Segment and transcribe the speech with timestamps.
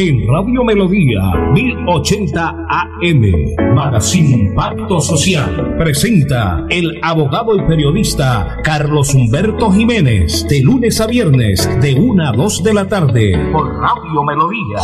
[0.00, 1.20] En Radio Melodía
[1.54, 11.00] 1080 AM, Magazine Pacto Social, presenta el abogado y periodista Carlos Humberto Jiménez, de lunes
[11.00, 14.78] a viernes, de 1 a 2 de la tarde, por Radio Melodía.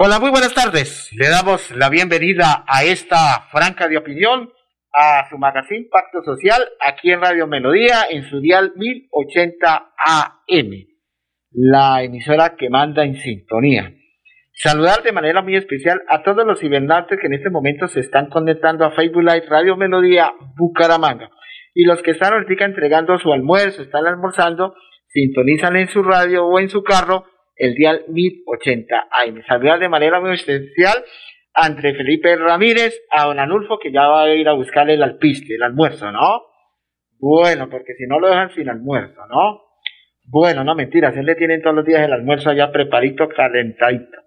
[0.00, 1.10] Hola, muy buenas tardes.
[1.12, 4.50] Le damos la bienvenida a esta franca de opinión
[4.94, 10.91] a su magazine Pacto Social aquí en Radio Melodía en su dial 1080 AM,
[11.54, 13.92] la emisora que manda en sintonía.
[14.52, 18.28] Saludar de manera muy especial a todos los hibernantes que en este momento se están
[18.28, 21.30] conectando a Facebook Live Radio Melodía Bucaramanga.
[21.74, 24.74] Y los que están ahorita entregando su almuerzo, están almorzando,
[25.08, 27.24] sintonizan en su radio o en su carro
[27.56, 29.42] el dial 1080 AM.
[29.46, 31.02] Saludar de manera muy especial
[31.54, 35.54] André Felipe Ramírez a don Anulfo, que ya va a ir a buscarle el alpiste,
[35.54, 36.42] el almuerzo, ¿no?
[37.18, 39.71] Bueno, porque si no lo dejan sin almuerzo, ¿no?
[40.24, 44.18] Bueno, no mentiras, él le tienen todos los días el almuerzo allá preparito, calentadito.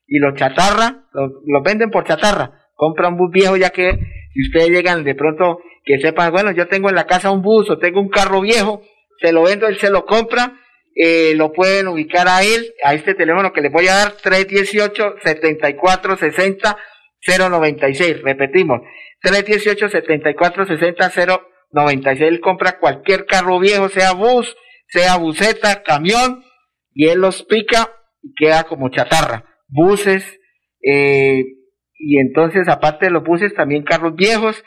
[0.08, 2.61] y los chatarra, los, venden por chatarra.
[2.82, 3.92] Compra un bus viejo ya que
[4.34, 7.70] si ustedes llegan de pronto que sepan, bueno, yo tengo en la casa un bus
[7.70, 8.82] o tengo un carro viejo,
[9.20, 10.60] se lo vendo, él se lo compra,
[10.96, 15.18] eh, lo pueden ubicar a él, a este teléfono que les voy a dar, 318
[15.24, 16.76] 7460
[17.28, 18.24] 096.
[18.24, 18.82] Repetimos,
[19.24, 22.22] 318-7460-096.
[22.22, 26.44] Él compra cualquier carro viejo, sea bus, sea buseta, camión,
[26.94, 29.46] y él los pica y queda como chatarra.
[29.68, 30.40] Buses,
[30.82, 31.44] eh,
[32.02, 34.64] y entonces aparte de los buses, también carros viejos.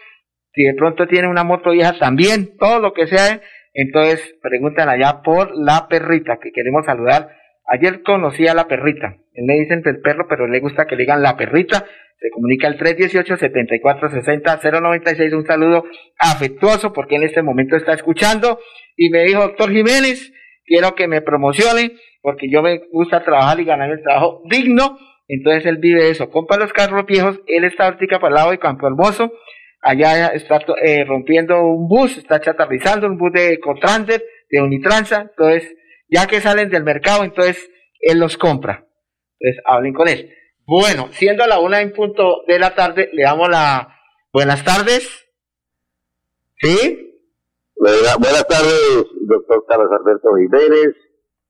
[0.52, 3.40] Si de pronto tiene una moto vieja, también, todo lo que sea.
[3.72, 7.28] Entonces preguntan allá por la perrita que queremos saludar.
[7.66, 9.16] Ayer conocí a la perrita.
[9.32, 11.84] Él le dicen el perro, pero le gusta que le digan la perrita
[12.24, 15.36] se comunica al 318-7460-096.
[15.36, 15.84] Un saludo
[16.18, 18.58] afectuoso porque en este momento está escuchando.
[18.96, 20.32] Y me dijo, doctor Jiménez,
[20.64, 21.92] quiero que me promocione
[22.22, 24.96] porque yo me gusta trabajar y ganar el trabajo digno.
[25.28, 26.30] Entonces él vive eso.
[26.30, 27.40] Compra los carros viejos.
[27.46, 29.32] Él está ahorita para el lado de Campo Hermoso.
[29.80, 35.26] Allá está eh, rompiendo un bus, está chatarrizando un bus de Cotrander, de Unitransa.
[35.30, 35.74] Entonces,
[36.08, 38.86] ya que salen del mercado, entonces él los compra.
[39.38, 40.32] Entonces, hablen con él.
[40.66, 43.94] Bueno, siendo la una en punto de la tarde, le damos la
[44.32, 45.26] buenas tardes.
[46.56, 47.04] ¿Sí?
[47.76, 50.94] Buenas tardes, doctor Carlos Alberto Jiménez.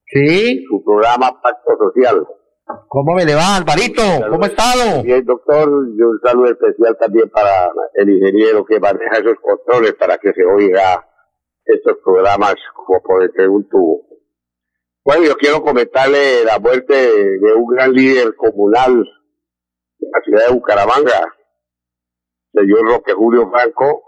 [0.07, 0.65] Sí.
[0.67, 2.25] Su programa Pacto Social.
[2.87, 4.01] ¿Cómo me le va, Alvarito?
[4.29, 5.03] ¿Cómo ha estado?
[5.03, 5.69] Bien, doctor.
[5.97, 10.43] Yo un saludo especial también para el ingeniero que maneja esos controles para que se
[10.43, 11.07] oiga
[11.63, 14.07] estos programas como por entre un tubo.
[15.03, 19.03] Bueno, yo quiero comentarle la muerte de un gran líder comunal
[19.99, 21.35] de la ciudad de Bucaramanga,
[22.51, 24.01] señor Roque Julio Franco,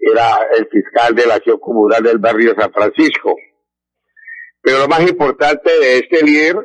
[0.00, 3.34] era el fiscal de la acción comunal del barrio San Francisco.
[4.60, 6.56] Pero lo más importante de este líder,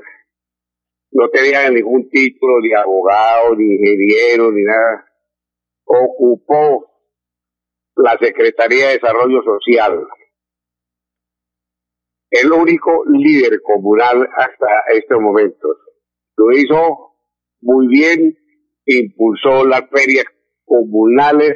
[1.15, 5.05] no tenía ningún título de abogado, ni ingeniero, ni nada.
[5.85, 6.91] Ocupó
[7.95, 10.05] la Secretaría de Desarrollo Social.
[12.29, 15.77] El único líder comunal hasta estos momentos.
[16.35, 17.15] Lo hizo
[17.61, 18.37] muy bien,
[18.85, 20.25] impulsó las ferias
[20.65, 21.55] comunales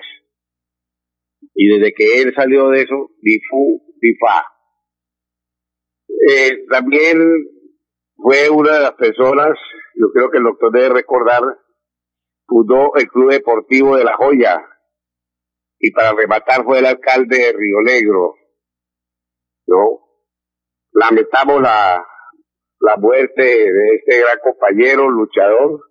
[1.53, 4.45] y desde que él salió de eso, difu, difa.
[6.29, 7.58] Eh, también
[8.21, 9.57] fue una de las personas,
[9.95, 11.41] yo creo que el doctor debe recordar,
[12.45, 14.61] fundó el Club Deportivo de La Joya
[15.79, 18.35] y para rematar fue el alcalde de Río Negro.
[19.67, 19.99] ¿no?
[20.91, 22.05] Lamentamos la,
[22.81, 25.81] la muerte de este gran compañero, luchador,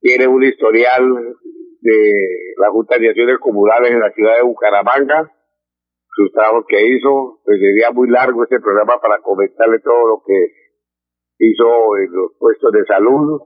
[0.00, 1.36] tiene un historial
[1.80, 2.14] de
[2.58, 5.32] la Junta de Acciones Comunales en la ciudad de Bucaramanga,
[6.14, 10.63] sus trabajos que hizo, pues sería muy largo este programa para comentarle todo lo que
[11.50, 13.40] hizo en los puestos de salud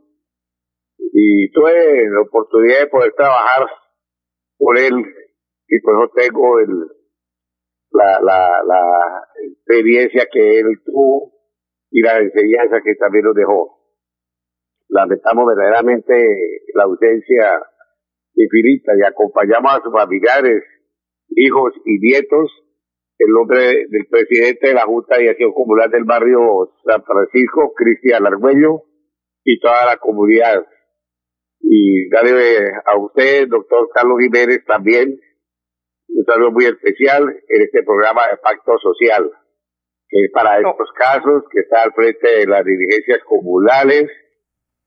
[0.98, 3.66] y tuve la oportunidad de poder trabajar
[4.56, 4.94] por él
[5.68, 6.68] y por eso tengo el,
[7.92, 11.32] la, la, la experiencia que él tuvo
[11.90, 13.78] y la enseñanza que también nos dejó.
[14.88, 16.14] Lamentamos verdaderamente
[16.74, 17.62] la ausencia
[18.34, 20.62] infinita y acompañamos a sus familiares,
[21.30, 22.50] hijos y nietos
[23.18, 28.26] en nombre del presidente de la Junta de Acción Comunal del barrio San Francisco, Cristian
[28.26, 28.84] Argüello,
[29.44, 30.66] y toda la comunidad.
[31.60, 35.18] Y darle a usted, doctor Carlos Jiménez, también
[36.08, 39.30] un saludo muy especial en este programa de Pacto Social,
[40.08, 44.10] que es para estos casos, que está al frente de las dirigencias comunales,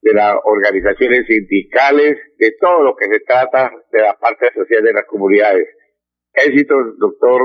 [0.02, 4.94] de las organizaciones sindicales, de todo lo que se trata de la parte social de
[4.94, 5.68] las comunidades.
[6.34, 7.42] Éxitos, doctor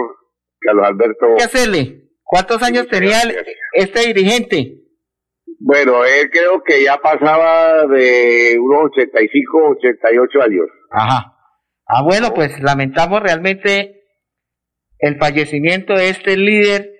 [0.60, 1.26] Carlos Alberto.
[1.36, 2.10] ¿Qué hacerle?
[2.22, 3.18] ¿Cuántos años tenía
[3.72, 4.82] este dirigente?
[5.58, 10.66] Bueno, él creo que ya pasaba de unos 85, 88 años.
[10.90, 11.32] Ajá.
[11.86, 14.02] Ah, bueno, pues lamentamos realmente
[14.98, 16.90] el fallecimiento de este líder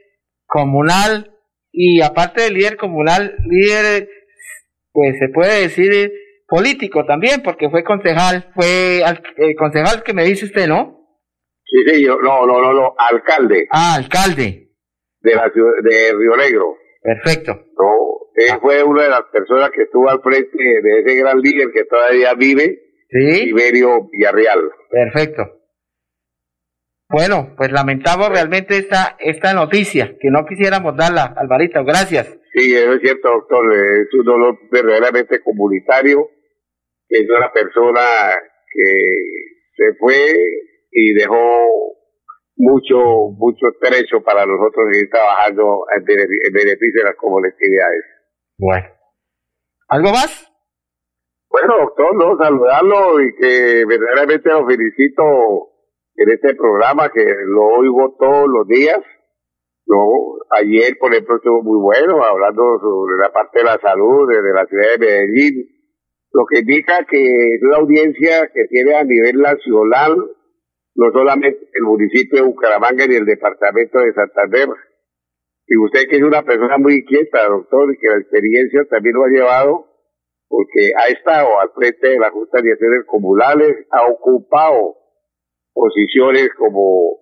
[0.46, 1.36] comunal
[1.72, 4.08] y aparte del líder comunal, líder
[4.92, 6.12] pues se puede decir eh,
[6.46, 9.02] político también, porque fue concejal, fue
[9.36, 11.05] el concejal que me dice usted, ¿no?
[11.76, 13.68] Sí, sí, yo, no, no, no, no, alcalde.
[13.70, 14.70] Ah, alcalde.
[15.20, 16.78] De la ciudad, de Río Negro.
[17.02, 17.52] Perfecto.
[17.52, 18.58] No, él ah.
[18.62, 22.32] fue una de las personas que estuvo al frente de ese gran líder que todavía
[22.32, 22.80] vive,
[23.10, 23.50] ¿Sí?
[23.50, 24.70] Iberio Villarreal.
[24.90, 25.42] Perfecto.
[27.10, 32.38] Bueno, pues lamentamos realmente esta, esta noticia, que no quisiéramos darla, Alvarito, gracias.
[32.54, 33.70] Sí, eso es cierto, doctor.
[33.74, 36.30] Es un dolor verdaderamente comunitario.
[37.06, 38.00] Es una persona
[38.72, 38.94] que
[39.76, 40.16] se fue
[40.96, 41.36] y dejó
[42.56, 42.96] mucho,
[43.36, 48.04] mucho trecho para nosotros seguir trabajando en beneficio de las colectividades.
[48.58, 48.86] Bueno.
[49.88, 50.50] ¿Algo más?
[51.50, 55.22] Bueno, doctor, no, saludarlo y que verdaderamente lo felicito
[56.16, 59.00] en este programa que lo oigo todos los días
[59.86, 60.02] no,
[60.58, 64.66] ayer, por ejemplo, estuvo muy bueno hablando sobre la parte de la salud de, la
[64.66, 65.64] ciudad de Medellín,
[66.32, 70.16] lo que indica que es una audiencia que tiene a nivel nacional,
[70.96, 74.68] no solamente el municipio de Bucaramanga ni el departamento de Santander.
[75.66, 79.24] Y usted que es una persona muy inquieta, doctor, y que la experiencia también lo
[79.24, 79.86] ha llevado,
[80.48, 84.96] porque ha estado al frente de la Junta de Acciones Comunales, ha ocupado
[85.74, 87.20] posiciones como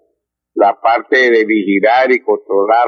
[0.54, 2.86] la parte de vigilar y controlar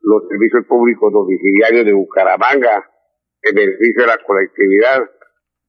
[0.00, 2.88] los servicios públicos domiciliarios de Bucaramanga
[3.42, 5.10] en beneficio de la colectividad.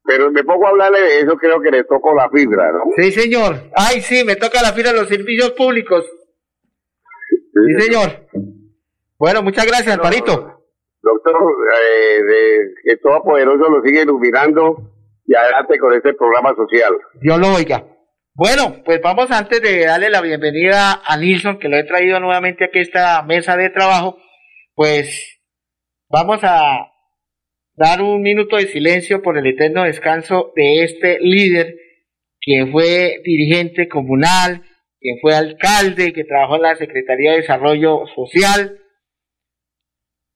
[0.04, 2.84] Pero me pongo a hablarle de eso, creo que le toco la fibra, ¿no?
[2.96, 3.70] Sí, señor.
[3.76, 6.06] Ay, sí, me toca la fibra de los servicios públicos.
[7.22, 8.28] Sí, señor.
[9.18, 10.32] Bueno, muchas gracias, Alvarito.
[11.02, 14.78] Doctor, eh, de, que todo poderoso lo sigue iluminando
[15.26, 16.94] y adelante con este programa social.
[17.22, 17.86] Dios lo oiga.
[18.34, 22.66] Bueno, pues vamos antes de darle la bienvenida a Nilsson, que lo he traído nuevamente
[22.66, 24.18] aquí a esta mesa de trabajo,
[24.76, 25.42] pues
[26.10, 26.89] vamos a
[27.80, 31.78] dar un minuto de silencio por el eterno descanso de este líder
[32.42, 34.64] que fue dirigente comunal,
[35.00, 38.80] que fue alcalde, que trabajó en la Secretaría de Desarrollo Social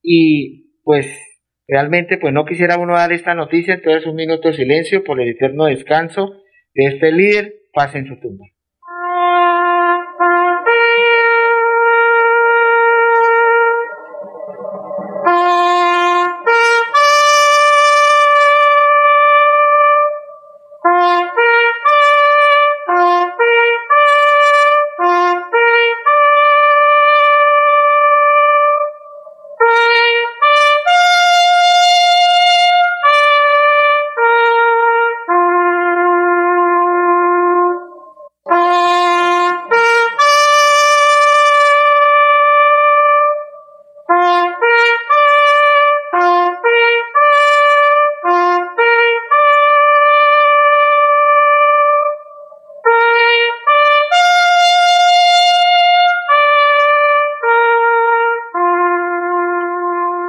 [0.01, 1.05] y pues
[1.67, 5.29] realmente pues no quisiera uno dar esta noticia, entonces un minuto de silencio por el
[5.29, 6.31] eterno descanso
[6.73, 8.45] de este líder paz en su tumba.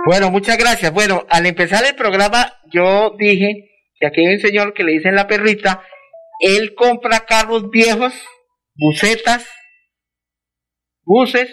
[0.06, 0.92] Bueno, muchas gracias.
[0.92, 5.14] Bueno, al empezar el programa, yo dije que aquí hay un señor que le dicen
[5.14, 5.82] la perrita,
[6.40, 8.12] él compra carros viejos,
[8.74, 9.50] bucetas,
[11.04, 11.50] buses,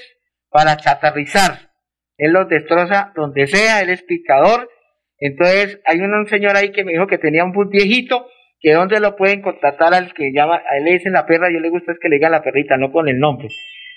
[0.50, 1.72] para chatarrizar.
[2.17, 4.70] Él los destroza donde sea, él es picador.
[5.17, 8.27] Entonces, hay un, señor ahí que me dijo que tenía un bus viejito,
[8.60, 11.62] que donde lo pueden contratar al que llama, a él le dicen la perra, yo
[11.62, 13.48] le gusta es que le diga la perrita, no con el nombre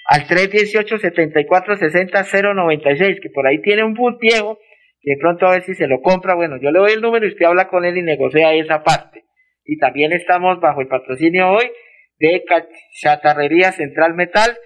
[0.04, 4.58] al 318-7460-096, que por ahí tiene un bus viejo,
[5.00, 6.34] y de pronto a ver si se lo compra.
[6.34, 9.24] Bueno, yo le doy el número y usted habla con él y negocia esa parte.
[9.64, 11.70] Y también estamos bajo el patrocinio hoy
[12.18, 12.42] de
[13.02, 14.56] Chatarrería Central Metal,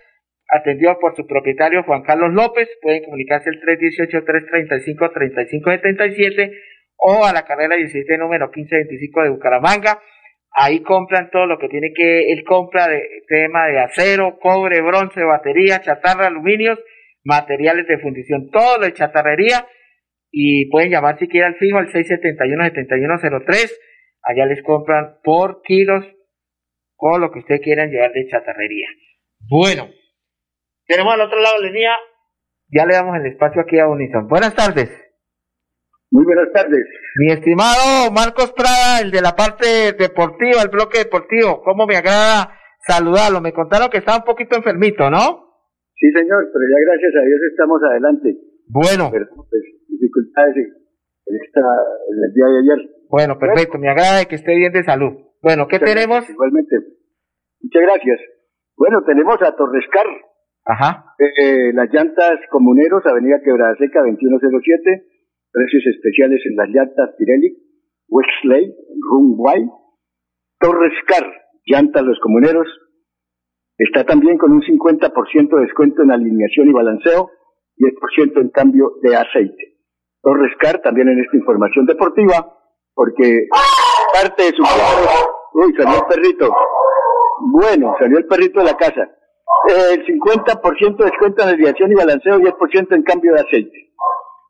[0.48, 2.68] atendido por su propietario Juan Carlos López.
[2.82, 6.52] Pueden comunicarse el 318-335-3577
[6.96, 10.02] o a la carrera 17 número 1525 de Bucaramanga
[10.52, 15.22] Ahí compran todo lo que tiene que, él compra de tema de acero, cobre, bronce,
[15.22, 16.78] batería, chatarra, aluminios,
[17.24, 19.66] materiales de fundición, todo lo de chatarrería.
[20.30, 23.72] Y pueden llamar si quieren al fijo al 671-7103.
[24.22, 26.04] Allá les compran por kilos
[26.98, 28.88] todo lo que ustedes quieran llevar de chatarrería.
[29.48, 29.88] Bueno,
[30.86, 31.96] tenemos al otro lado de la línea,
[32.68, 34.26] ya le damos el espacio aquí a Unison.
[34.26, 35.07] Buenas tardes.
[36.10, 36.86] Muy buenas tardes.
[37.16, 42.56] Mi estimado Marcos Prada, el de la parte deportiva, el bloque deportivo, cómo me agrada
[42.80, 43.42] saludarlo.
[43.42, 45.52] Me contaron que estaba un poquito enfermito, ¿no?
[46.00, 48.28] Sí, señor, pero ya gracias a Dios estamos adelante.
[48.68, 49.10] Bueno.
[49.12, 52.90] Pero, pues, dificultades en, esta, en el día de ayer.
[53.10, 55.12] Bueno, perfecto, me agrada que esté bien de salud.
[55.42, 56.28] Bueno, ¿qué tenemos?
[56.28, 56.76] Igualmente.
[57.60, 58.20] Muchas gracias.
[58.76, 60.06] Bueno, tenemos a Torrescar.
[60.64, 61.04] Ajá.
[61.18, 65.17] Eh, las llantas comuneros, Avenida Quebrada Seca, 2107
[65.52, 67.56] precios especiales en las llantas Pirelli,
[68.08, 68.74] Wexley,
[69.10, 69.68] Runway,
[70.60, 71.26] Torres Car,
[71.66, 72.66] llantas los comuneros.
[73.76, 77.30] Está también con un 50% de descuento en alineación y balanceo,
[77.76, 79.76] 10% en cambio de aceite.
[80.20, 82.58] Torres Car también en esta información deportiva,
[82.94, 83.46] porque
[84.12, 84.62] parte de su...
[85.54, 86.52] Uy, salió el perrito.
[87.52, 89.08] Bueno, salió el perrito de la casa.
[89.68, 93.88] El 50% de descuento en alineación y balanceo, 10% en cambio de aceite.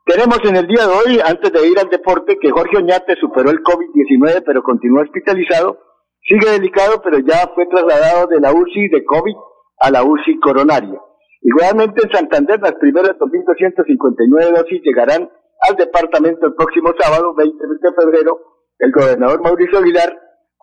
[0.08, 3.50] Tenemos en el día de hoy, antes de ir al deporte, que Jorge Oñate superó
[3.50, 5.84] el COVID-19 pero continúa hospitalizado.
[6.24, 9.36] Sigue delicado, pero ya fue trasladado de la UCI de COVID
[9.82, 10.98] a la UCI coronaria.
[11.42, 15.28] Igualmente en Santander, las primeras 2.259 dosis llegarán
[15.68, 18.40] al departamento el próximo sábado, 20 de febrero.
[18.78, 20.08] El gobernador Mauricio Aguilar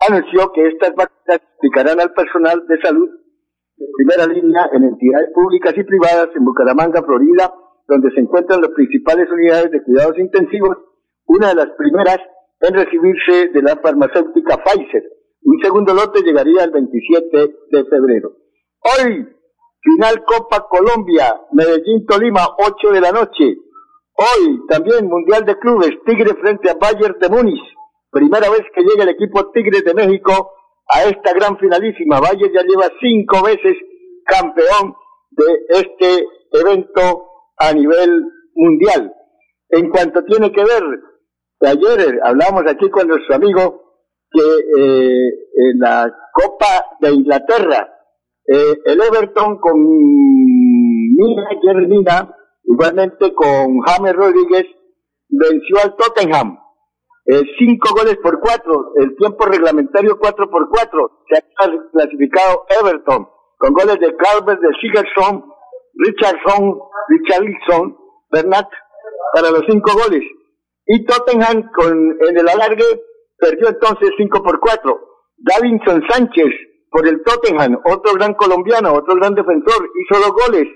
[0.08, 3.08] anunció que estas vacunas aplicarán al personal de salud
[3.76, 7.54] de primera línea en entidades públicas y privadas en Bucaramanga, Florida,
[7.88, 10.76] donde se encuentran las principales unidades de cuidados intensivos,
[11.26, 12.18] una de las primeras
[12.60, 15.04] en recibirse de la farmacéutica Pfizer.
[15.42, 18.32] Un segundo lote llegaría el 27 de febrero.
[18.80, 19.26] Hoy,
[19.80, 23.56] final Copa Colombia, Medellín-Tolima, 8 de la noche.
[24.14, 27.62] Hoy, también Mundial de Clubes, Tigre frente a Bayern de Múnich.
[28.10, 30.52] Primera vez que llega el equipo Tigre de México
[30.88, 32.20] a esta gran finalísima.
[32.20, 33.76] Bayern ya lleva cinco veces
[34.24, 34.94] campeón
[35.30, 37.25] de este evento
[37.58, 39.12] a nivel mundial.
[39.68, 40.82] En cuanto tiene que ver,
[41.60, 43.86] ayer hablamos aquí con nuestro amigo
[44.30, 47.92] que eh, en la Copa de Inglaterra,
[48.46, 52.34] eh, el Everton con Mina Germina,
[52.64, 54.66] igualmente con James Rodríguez,
[55.28, 56.58] venció al Tottenham.
[57.28, 61.42] Eh, cinco goles por cuatro, el tiempo reglamentario cuatro por cuatro, se ha
[61.90, 63.26] clasificado Everton,
[63.58, 65.44] con goles de Calvert, de Sigerson,
[65.96, 67.96] Richardson, Richarlison,
[68.30, 68.68] Bernat,
[69.32, 70.22] para los cinco goles.
[70.86, 72.84] Y Tottenham con, en el alargue
[73.38, 75.00] perdió entonces 5 por 4.
[75.38, 76.52] Davinson Sánchez
[76.90, 80.66] por el Tottenham, otro gran colombiano, otro gran defensor, hizo dos goles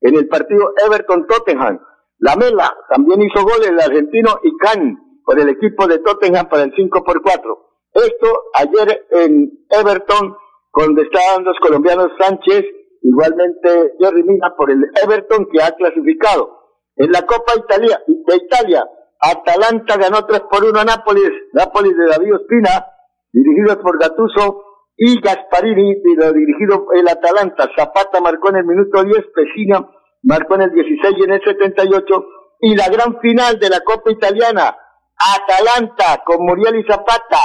[0.00, 1.80] en el partido Everton-Tottenham.
[2.18, 6.72] Lamela también hizo goles el argentino y Can por el equipo de Tottenham para el
[6.74, 7.58] 5 por 4.
[7.92, 10.36] Esto ayer en Everton,
[10.72, 12.64] donde estaban los colombianos Sánchez
[13.02, 16.56] Igualmente Jerry Mina por el Everton que ha clasificado.
[16.96, 18.84] En la Copa Italia, de Italia,
[19.20, 22.86] Atalanta ganó 3 por 1 a Nápoles, Nápoles de David Ospina,
[23.32, 27.68] dirigido por Gattuso, y Gasparini, dirigido el Atalanta.
[27.76, 29.86] Zapata marcó en el minuto 10, Pesina
[30.22, 32.24] marcó en el 16 y en el 78.
[32.60, 34.74] Y la gran final de la Copa Italiana,
[35.16, 37.40] Atalanta con Muriel y Zapata,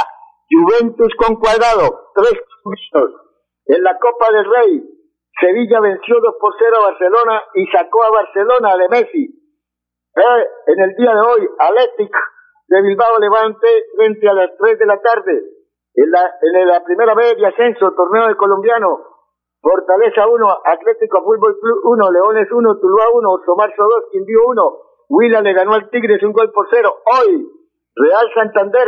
[0.50, 3.12] Juventus con Cuadrado, tres puntos.
[3.65, 4.84] En la Copa del Rey,
[5.40, 9.26] Sevilla venció 2 por 0 a Barcelona y sacó a Barcelona de Messi.
[10.16, 12.14] Eh, en el día de hoy, Athletic
[12.68, 15.42] de Bilbao Levante frente a las 3 de la tarde.
[15.94, 19.12] En la, en la primera vez de ascenso, torneo de colombiano,
[19.62, 24.78] Fortaleza 1, Atlético Fútbol Club 1, Leones 1, Tuluá 1, Somarzo 2, Quindío 1,
[25.10, 26.90] Huila le ganó al Tigres un gol por cero.
[27.06, 27.46] Hoy,
[27.96, 28.88] Real Santander,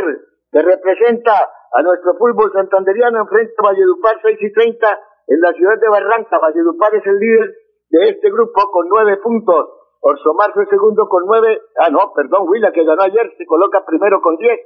[0.50, 1.32] que representa
[1.72, 6.38] a nuestro fútbol santanderiano, enfrenta a Valledupar 6 y 30 en la ciudad de Barranca.
[6.38, 7.54] Valledupar es el líder
[7.90, 9.80] de este grupo con nueve puntos.
[10.00, 11.58] Orsomar fue segundo con nueve.
[11.78, 14.60] Ah, no, perdón, Huila que ganó ayer se coloca primero con diez.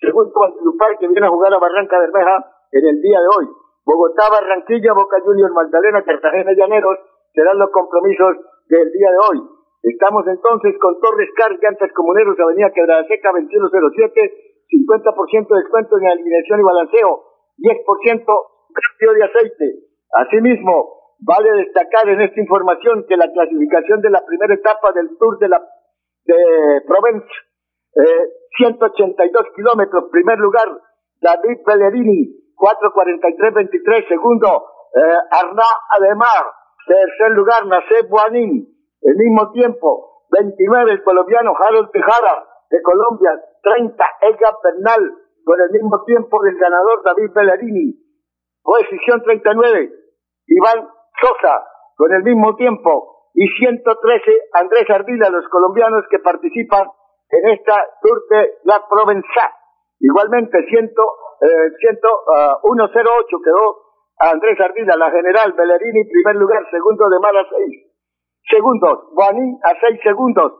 [0.00, 3.46] Segundo Valledupar que viene a jugar a Barranca Bermeja en el día de hoy.
[3.84, 6.98] Bogotá, Barranquilla, Boca Juniors, Magdalena, Cartagena y Llaneros
[7.34, 8.36] serán los compromisos
[8.68, 9.38] del día de hoy.
[9.82, 16.06] Estamos entonces con Torres Car, Llantas Comuneros, Avenida Quebrada Seca, 2107, 50% de descuento en
[16.06, 17.10] alineación y balanceo,
[17.58, 18.24] 10%
[18.74, 19.66] cambio de aceite.
[20.14, 25.38] Asimismo, vale destacar en esta información que la clasificación de la primera etapa del Tour
[25.38, 25.60] de la
[26.24, 27.26] de Provence,
[27.96, 30.68] eh, 182 kilómetros, primer lugar,
[31.20, 35.64] David Pellerini, 4.43.23, segundo, eh, Arna
[35.98, 36.44] Ademar,
[36.86, 38.68] tercer lugar, Naseb Buanín,
[39.02, 43.30] el mismo tiempo, 29 el colombiano Harold Tejada de Colombia,
[43.62, 45.12] 30 Edgar Bernal,
[45.44, 48.00] con el mismo tiempo del ganador David Bellerini.
[48.62, 50.03] Posición 39,
[50.46, 50.88] Iván
[51.20, 51.64] Sosa,
[51.96, 53.30] con el mismo tiempo.
[53.34, 56.86] Y 113 Andrés Ardila, los colombianos que participan
[57.30, 59.50] en esta Tour de la Provenza.
[59.98, 63.84] Igualmente, 100, eh, 108 quedó
[64.18, 67.94] Andrés Ardila, la general Bellerini, primer lugar, segundo de Mara 6
[68.50, 69.10] segundos.
[69.12, 70.52] Guanín a 6 segundos.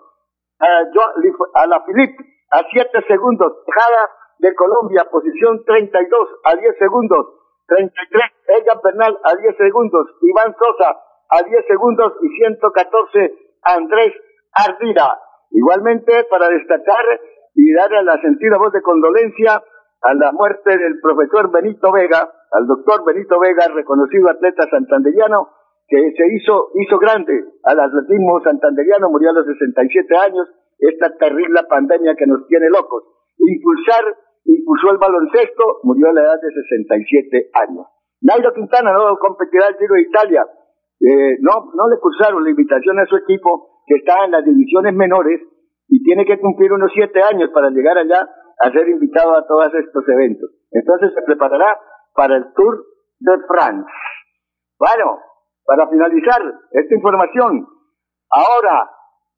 [0.59, 2.19] a la Filip
[2.51, 3.53] a 7 segundos.
[3.67, 7.44] Tejada de Colombia, posición 32 a 10 segundos.
[7.67, 10.07] 33, Ella Bernal a 10 segundos.
[10.21, 11.01] Iván Sosa
[11.31, 14.13] a 10 segundos y 114 Andrés
[14.53, 15.09] Ardira.
[15.51, 17.05] Igualmente, para destacar
[17.55, 19.63] y darle a la sentida voz de condolencia
[20.03, 25.49] a la muerte del profesor Benito Vega, al doctor Benito Vega, reconocido atleta santanderiano,
[25.89, 30.49] que se hizo, hizo grande al atletismo santanderiano, murió a los 67 años,
[30.79, 33.05] esta terrible pandemia que nos tiene locos.
[33.39, 34.05] Impulsar,
[34.45, 37.87] impulsó el baloncesto, murió a la edad de 67 años.
[38.21, 40.47] Nairo Quintana no competirá el Giro de Italia.
[41.01, 44.95] Eh, no, no le cursaron la invitación a su equipo, que está en las divisiones
[44.95, 45.41] menores,
[45.89, 48.29] y tiene que cumplir unos siete años para llegar allá
[48.59, 50.51] a ser invitado a todos estos eventos.
[50.71, 51.79] Entonces se preparará
[52.15, 52.85] para el Tour
[53.21, 53.91] de France.
[54.79, 55.19] Bueno,
[55.65, 57.67] para finalizar esta información,
[58.31, 58.91] ahora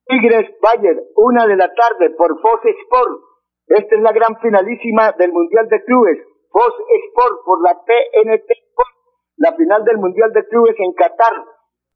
[0.07, 3.26] Tigres Bayer, una de la tarde por Fox Sport.
[3.67, 6.19] Esta es la gran finalísima del Mundial de Clubes.
[6.51, 6.73] Fox
[7.09, 8.95] Sport por la TNT Sport,
[9.37, 11.45] la final del Mundial de Clubes en Qatar.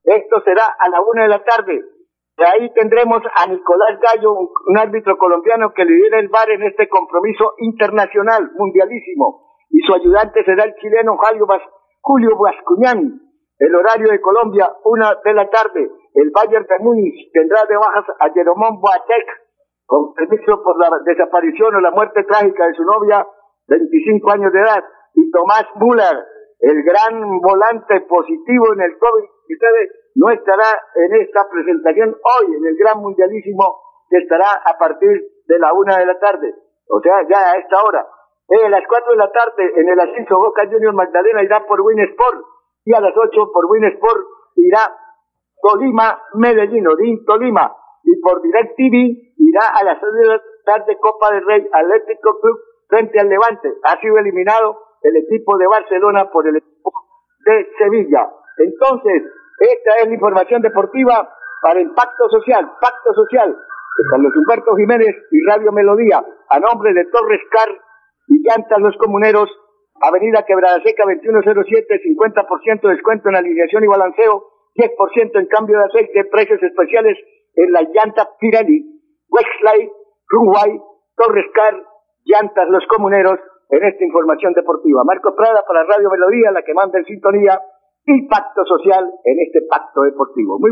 [0.05, 1.81] Esto será a la una de la tarde.
[2.37, 6.89] De ahí tendremos a Nicolás Gallo, un, árbitro colombiano que lidera el bar en este
[6.89, 9.57] compromiso internacional, mundialísimo.
[9.69, 11.17] Y su ayudante será el chileno
[12.01, 13.21] Julio Bascuñán.
[13.59, 15.89] El horario de Colombia, una de la tarde.
[16.15, 19.27] El Bayern de Múnich tendrá de bajas a Jeromón Boateng,
[19.91, 23.27] con permiso por la desaparición o la muerte trágica de su novia,
[23.67, 24.85] 25 años de edad.
[25.15, 26.15] Y Tomás Müller,
[26.61, 32.77] el gran volante positivo en el COVID-19, no estará en esta presentación hoy, en el
[32.79, 35.11] gran mundialísimo, que estará a partir
[35.49, 36.55] de la una de la tarde.
[36.87, 38.07] O sea, ya a esta hora.
[38.47, 41.81] Eh, a las cuatro de la tarde, en el ascenso Boca Junior Magdalena irá por
[41.81, 42.45] Winsport
[42.85, 44.23] y a las 8 por Winsport
[44.55, 44.81] irá
[45.61, 47.75] Tolima, Medellín, Odín, Tolima.
[48.05, 52.39] Y por Direct TV irá a las 6 de la tarde Copa del Rey Atlético
[52.41, 52.59] Club
[52.89, 53.73] frente al Levante.
[53.85, 56.93] Ha sido eliminado el equipo de Barcelona por el equipo
[57.47, 58.29] de Sevilla.
[58.59, 59.23] Entonces,
[59.61, 61.29] esta es la información deportiva
[61.63, 66.93] para el Pacto Social, Pacto Social de Carlos Humberto Jiménez y Radio Melodía, a nombre
[66.95, 67.69] de Torres Car
[68.29, 69.51] y Llantas Los Comuneros,
[70.01, 75.85] Avenida Quebrada Seca 2107, 50% de descuento en alineación y balanceo, 10% en cambio de
[75.85, 77.19] aceite, precios especiales
[77.55, 79.91] en la llanta Pirelli, Westlight,
[80.29, 80.81] Runway,
[81.17, 81.75] Torres Car,
[82.25, 83.39] Llantas Los Comuneros,
[83.71, 85.03] en esta información deportiva.
[85.05, 87.61] Marco Prada para Radio Melodía, la que manda en sintonía,
[88.07, 90.59] y Pacto Social en este pacto deportivo.
[90.59, 90.71] Muy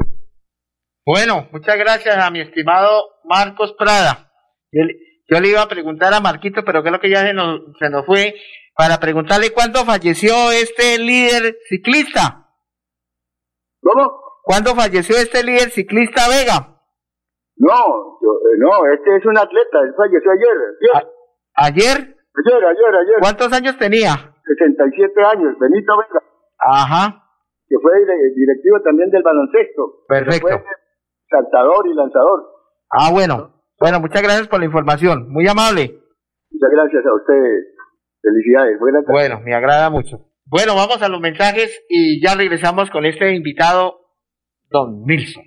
[1.08, 4.30] bueno, muchas gracias a mi estimado Marcos Prada.
[4.70, 8.04] Yo, le iba a preguntar a Marquito, pero creo que ya se nos, se nos
[8.04, 8.34] fue
[8.74, 12.50] para preguntarle cuándo falleció este líder ciclista.
[13.80, 14.27] ¿Cómo?
[14.48, 16.80] ¿Cuándo falleció este líder ciclista Vega?
[17.60, 21.04] No, eh, no, este es un atleta, él falleció ayer.
[21.52, 22.16] ¿Ayer?
[22.32, 23.18] Ayer, ayer, ayer.
[23.20, 24.16] ¿Cuántos años tenía?
[24.16, 26.24] 67 años, Benito Vega.
[26.60, 27.28] Ajá.
[27.68, 30.06] Que fue directivo también del baloncesto.
[30.08, 30.48] Perfecto.
[30.48, 30.64] Fue
[31.28, 32.48] saltador y lanzador.
[32.88, 33.52] Ah, bueno.
[33.78, 35.28] Bueno, muchas gracias por la información.
[35.28, 36.00] Muy amable.
[36.50, 37.76] Muchas gracias a ustedes.
[38.22, 39.28] Felicidades, buenas tardes.
[39.28, 40.24] Bueno, me agrada mucho.
[40.46, 44.07] Bueno, vamos a los mensajes y ya regresamos con este invitado,
[44.70, 45.44] don Milson.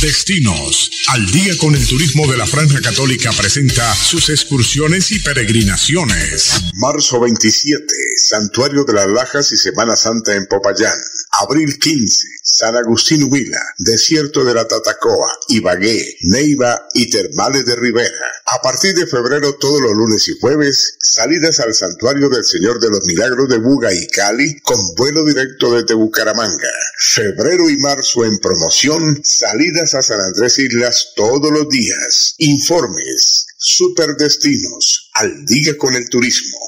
[0.00, 0.90] Destinos.
[1.08, 6.64] Al día con el turismo de la Franja Católica presenta sus excursiones y peregrinaciones.
[6.74, 7.84] Marzo 27,
[8.16, 10.98] Santuario de las Lajas y Semana Santa en Popayán.
[11.40, 18.26] Abril 15, San Agustín Huila, Desierto de la Tatacoa, Ibagué, Neiva y Termales de Rivera.
[18.46, 22.88] A partir de febrero, todos los lunes y jueves, salidas al Santuario del Señor de
[22.88, 26.70] los Milagros de Buga y Cali con vuelo directo desde Bucaramanga.
[27.14, 32.34] Febrero y marzo en promoción, salidas a San Andrés Islas todos los días.
[32.38, 36.58] Informes Superdestinos, al día con el turismo,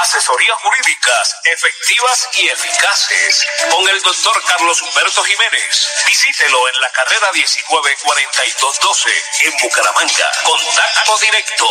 [0.00, 5.88] Asesorías jurídicas efectivas y eficaces con el doctor Carlos Humberto Jiménez.
[6.06, 9.10] Visítelo en la carrera 194212
[9.42, 10.30] en Bucaramanga.
[10.44, 11.66] Contacto directo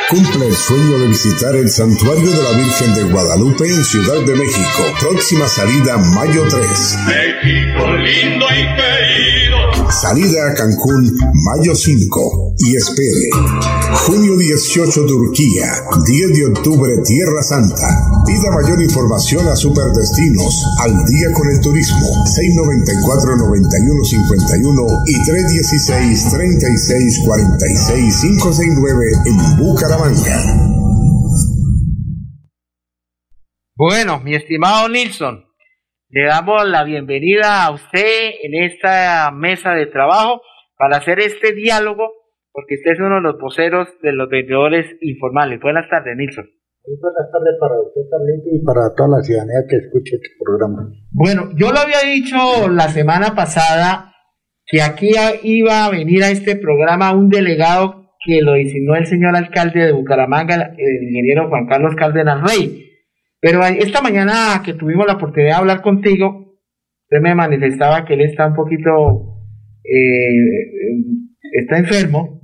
[0.09, 4.35] Cumple el sueño de visitar el Santuario de la Virgen de Guadalupe en Ciudad de
[4.35, 4.83] México.
[4.99, 6.97] Próxima salida mayo 3.
[7.07, 9.91] México lindo y querido.
[9.91, 11.11] Salida a Cancún
[11.45, 12.53] mayo 5.
[12.59, 13.78] Y espere.
[13.93, 15.71] Junio 18 Turquía.
[16.05, 17.87] 10 de octubre Tierra Santa.
[18.25, 20.65] Pida mayor información a Superdestinos.
[20.83, 22.25] Al día con el turismo.
[22.25, 25.15] 694-9151 y
[28.37, 30.37] 316-3646-569 en Bucaramanga.
[33.75, 35.45] Bueno, mi estimado Nilsson,
[36.09, 40.41] le damos la bienvenida a usted en esta mesa de trabajo
[40.77, 42.09] para hacer este diálogo,
[42.59, 45.61] porque usted es uno de los voceros de los vendedores informales.
[45.61, 46.43] Buenas tardes, Nilsson.
[46.43, 50.91] Muy buenas tardes para usted, Carlito, y para toda la ciudadanía que escuche este programa.
[51.11, 54.11] Bueno, yo lo había dicho la semana pasada
[54.65, 55.11] que aquí
[55.43, 59.93] iba a venir a este programa un delegado que lo designó el señor alcalde de
[59.93, 62.89] Bucaramanga, el ingeniero Juan Carlos Cárdenas Rey
[63.41, 66.57] pero esta mañana que tuvimos la oportunidad de hablar contigo,
[67.03, 68.91] usted me manifestaba que él está un poquito,
[69.81, 70.35] eh,
[71.53, 72.38] está enfermo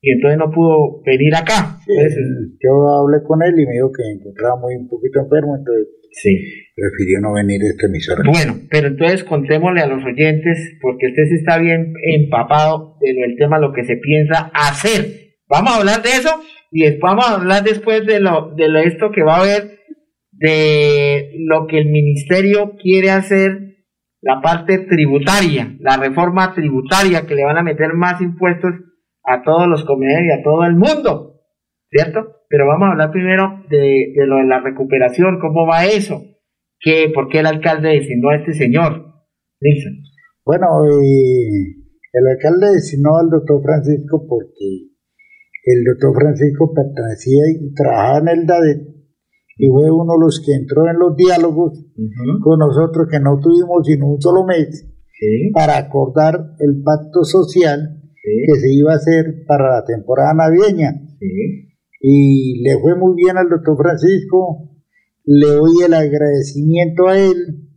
[0.00, 1.78] y entonces no pudo venir acá.
[1.86, 5.88] yo hablé con él y me dijo que me encontraba muy un poquito enfermo, entonces
[6.12, 6.38] sí.
[6.74, 8.22] prefirió no venir a esta emisora.
[8.24, 13.36] Bueno, pero entonces contémosle a los oyentes, porque usted sí está bien empapado lo, el
[13.36, 15.34] tema, lo que se piensa hacer.
[15.48, 16.30] Vamos a hablar de eso
[16.70, 19.78] y vamos a hablar después de lo de lo, esto que va a haber
[20.30, 23.78] de lo que el ministerio quiere hacer,
[24.20, 28.72] la parte tributaria, la reforma tributaria que le van a meter más impuestos
[29.28, 31.40] a todos los comedores y a todo el mundo,
[31.90, 32.20] ¿cierto?
[32.48, 36.22] Pero vamos a hablar primero de, lo de la recuperación, cómo va eso,
[36.80, 39.04] ¿Qué, por qué el alcalde designó a este señor.
[40.44, 44.88] Bueno, el alcalde designó al doctor Francisco porque
[45.64, 48.88] el doctor Francisco pertenecía y trabajaba en el DADET
[49.58, 51.84] y fue uno de los que entró en los diálogos
[52.40, 54.86] con nosotros que no tuvimos sino un solo mes
[55.52, 60.94] para acordar el pacto social que se iba a hacer para la temporada navideña.
[62.00, 64.70] Y le fue muy bien al doctor Francisco,
[65.24, 67.68] le doy el agradecimiento a él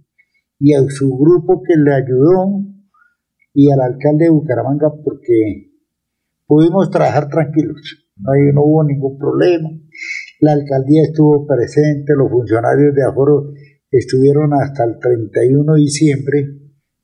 [0.59, 2.61] y a su grupo que le ayudó
[3.53, 5.71] y al alcalde de Bucaramanga porque
[6.45, 9.69] pudimos trabajar tranquilos, no, no hubo ningún problema.
[10.39, 13.53] La alcaldía estuvo presente, los funcionarios de aforo
[13.89, 16.45] estuvieron hasta el 31 de diciembre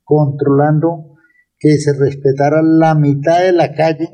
[0.03, 1.16] controlando
[1.59, 4.07] que se respetara la mitad de la calle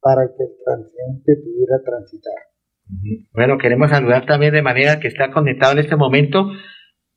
[0.00, 2.54] para que el transeúnte pudiera transitar.
[3.32, 6.50] Bueno, queremos saludar también de manera que está conectado en este momento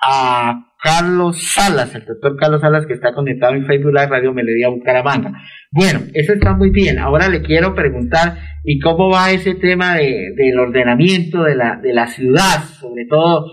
[0.02, 4.70] a Carlos Salas, el doctor Carlos Salas que está conectado en Facebook Live Radio Melodía
[4.70, 5.34] Bucaramanga.
[5.72, 7.00] Bueno, eso está muy bien.
[7.00, 11.94] Ahora le quiero preguntar, ¿y cómo va ese tema de, del ordenamiento de la, de
[11.94, 13.48] la ciudad, sobre todo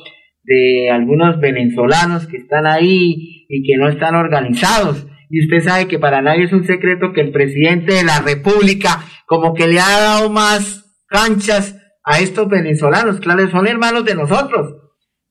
[0.45, 5.07] de algunos venezolanos que están ahí y que no están organizados?
[5.35, 9.05] Y usted sabe que para nadie es un secreto que el presidente de la República
[9.27, 14.85] como que le ha dado más canchas a estos venezolanos, claro, son hermanos de nosotros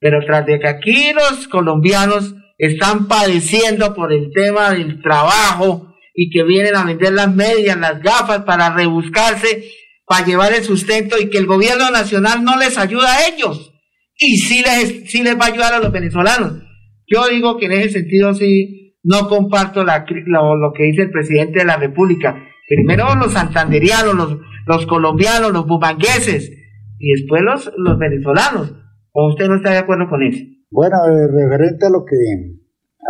[0.04, 6.30] pero tras de que aquí los colombianos están padeciendo por el tema del trabajo y
[6.30, 9.64] que vienen a vender las medias, las gafas para rebuscarse,
[10.06, 13.72] para llevar el sustento y que el gobierno nacional no les ayuda a ellos
[14.20, 16.64] y sí les, sí les va a ayudar a los venezolanos.
[17.08, 21.12] Yo digo que en ese sentido sí no comparto la, lo, lo que dice el
[21.12, 22.36] presidente de la República.
[22.68, 26.52] Primero los santanderianos, los, los colombianos, los bumangueses
[26.98, 28.76] y después los, los venezolanos.
[29.12, 30.44] ¿O usted no está de acuerdo con eso?
[30.72, 32.16] Bueno, eh, referente a lo que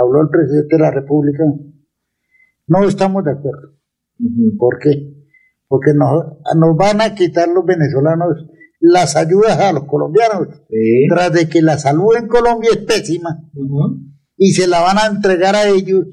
[0.01, 1.43] habló el presidente de la República,
[2.67, 3.73] no estamos de acuerdo.
[4.58, 5.13] ¿Por qué?
[5.67, 6.25] Porque nos,
[6.58, 8.47] nos van a quitar los venezolanos
[8.79, 10.49] las ayudas a los colombianos,
[11.08, 13.29] tras de que la salud en Colombia es pésima
[14.38, 16.06] y se la van a entregar a ellos,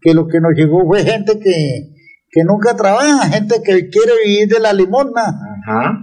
[0.00, 1.94] que lo que nos llegó fue gente que,
[2.30, 5.22] que nunca trabaja, gente que quiere vivir de la limosna.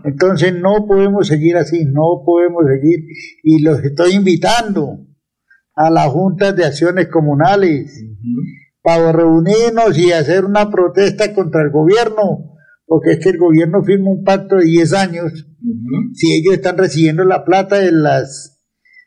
[0.04, 3.00] Entonces no podemos seguir así, no podemos seguir.
[3.44, 5.06] Y los estoy invitando
[5.76, 8.04] a las juntas de acciones comunales
[8.82, 14.12] para reunirnos y hacer una protesta contra el gobierno, porque es que el gobierno firma
[14.12, 15.48] un pacto de 10 años.
[16.14, 18.60] Si ellos están recibiendo la plata de, las,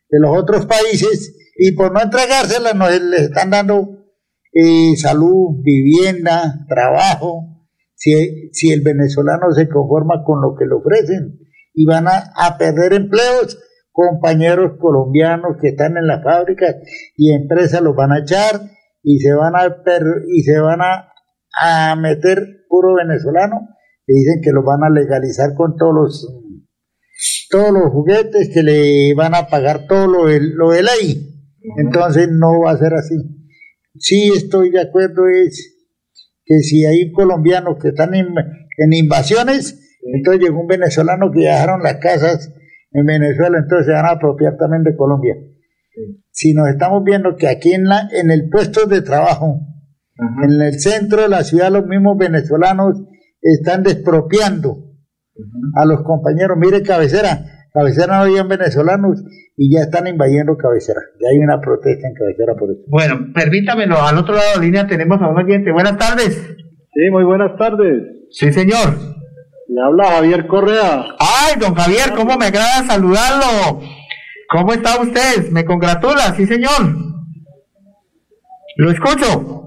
[0.09, 4.05] de los otros países y por no entregársela nos les están dando
[4.53, 11.41] eh, salud, vivienda, trabajo, si, si, el venezolano se conforma con lo que le ofrecen
[11.73, 13.59] y van a, perder empleos,
[13.91, 16.77] compañeros colombianos que están en las fábricas
[17.17, 18.61] y empresas los van a echar
[19.03, 19.77] y se van a
[20.29, 21.13] y se van a,
[21.61, 23.69] a meter puro venezolano.
[24.07, 26.41] Y dicen que los van a legalizar con todos los
[27.51, 31.34] todos los juguetes que le van a pagar todo lo lo de ley
[31.77, 33.17] entonces no va a ser así.
[33.99, 35.75] Sí estoy de acuerdo es
[36.45, 38.29] que si hay colombianos que están en,
[38.93, 42.53] invasiones, entonces llegó un venezolano que dejaron las casas
[42.93, 45.35] en Venezuela, entonces se van a apropiar también de Colombia.
[46.31, 49.61] Si nos estamos viendo que aquí en, la, en el puesto de trabajo,
[50.43, 53.03] en el centro de la ciudad, los mismos venezolanos
[53.41, 54.85] están despropiando
[55.75, 56.57] a los compañeros.
[56.59, 59.25] Mire, cabecera, cabecera no habían venezolanos
[59.57, 61.01] y ya están invadiendo cabecera.
[61.21, 62.83] Ya hay una protesta en cabecera por eso.
[62.87, 65.73] Bueno, permítamelo, al otro lado de la línea tenemos a un oyente.
[65.73, 66.35] Buenas tardes.
[66.37, 68.03] Sí, muy buenas tardes.
[68.31, 68.95] Sí, señor.
[69.67, 71.05] Le habla Javier Correa.
[71.19, 73.81] Ay, don Javier, cómo me agrada saludarlo.
[74.51, 75.51] ¿Cómo está usted?
[75.51, 76.71] Me congratula, sí, señor.
[78.77, 79.64] Lo escucho.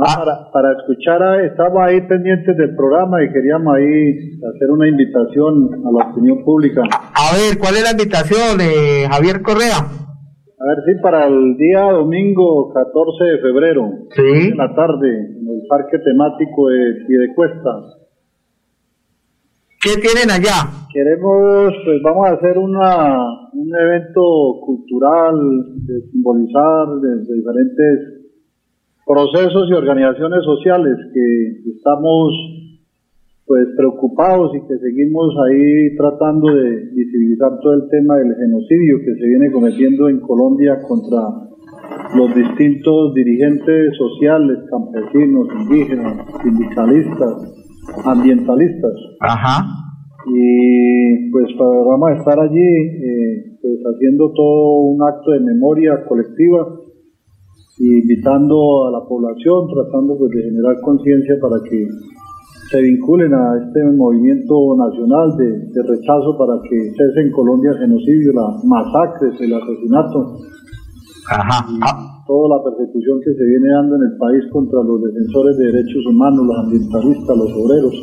[0.00, 0.16] Ah.
[0.16, 5.84] para, para, escuchar, a, estamos ahí pendientes del programa y queríamos ahí hacer una invitación
[5.84, 6.80] a la opinión pública.
[6.88, 9.76] A ver, ¿cuál es la invitación, de Javier Correa?
[9.76, 14.48] A ver, sí, para el día domingo 14 de febrero, ¿Sí?
[14.48, 18.00] en la tarde, en el parque temático de Piedecuesta.
[19.84, 20.88] ¿Qué tienen allá?
[20.92, 23.20] Queremos, pues vamos a hacer una,
[23.52, 25.36] un evento cultural
[25.84, 28.19] de simbolizar desde diferentes
[29.10, 32.30] procesos y organizaciones sociales que estamos
[33.44, 39.14] pues preocupados y que seguimos ahí tratando de visibilizar todo el tema del genocidio que
[39.18, 41.18] se viene cometiendo en Colombia contra
[42.14, 47.34] los distintos dirigentes sociales, campesinos, indígenas, sindicalistas,
[48.04, 48.94] ambientalistas.
[49.18, 49.66] Ajá.
[50.26, 56.79] Y pues vamos a estar allí eh, pues haciendo todo un acto de memoria colectiva
[57.80, 61.88] invitando a la población, tratando pues, de generar conciencia para que
[62.70, 68.32] se vinculen a este movimiento nacional de, rechazo para que cese en Colombia el genocidio,
[68.32, 70.36] las masacres, el asesinato,
[71.32, 71.66] Ajá.
[72.26, 76.06] toda la persecución que se viene dando en el país contra los defensores de derechos
[76.06, 77.94] humanos, los ambientalistas, los obreros.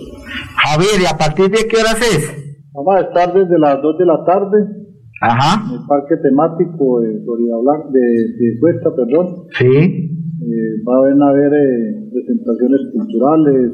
[0.57, 2.47] Javier, ¿y a partir de qué horas es?
[2.73, 4.86] Vamos a estar desde las 2 de la tarde
[5.21, 5.73] Ajá.
[5.73, 9.47] el parque temático de Florida Blanca, de, de Cuesta, perdón.
[9.57, 9.67] Sí.
[9.67, 13.71] Eh, va a haber eh, presentaciones culturales,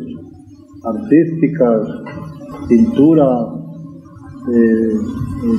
[0.83, 1.87] artísticas,
[2.69, 3.27] pintura,
[4.51, 4.93] eh,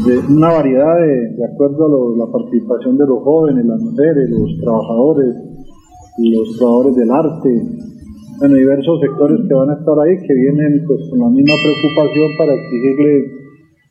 [0.07, 4.59] de una variedad de, de acuerdo a la participación de los jóvenes, las mujeres, los
[4.61, 5.35] trabajadores,
[6.18, 7.62] los trabajadores del arte,
[8.38, 12.29] bueno, diversos sectores que van a estar ahí, que vienen pues con la misma preocupación
[12.37, 13.43] para exigirle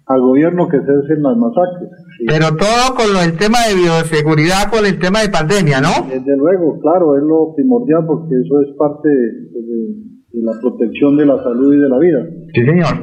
[0.06, 1.90] al gobierno que cesen las masacres.
[2.28, 6.08] Pero todo con el tema de bioseguridad, con el tema de pandemia, ¿no?
[6.08, 11.42] Desde luego, claro, es lo primordial porque eso es parte de, la protección de la
[11.42, 12.20] salud y de la vida.
[12.54, 12.94] Sí, señor.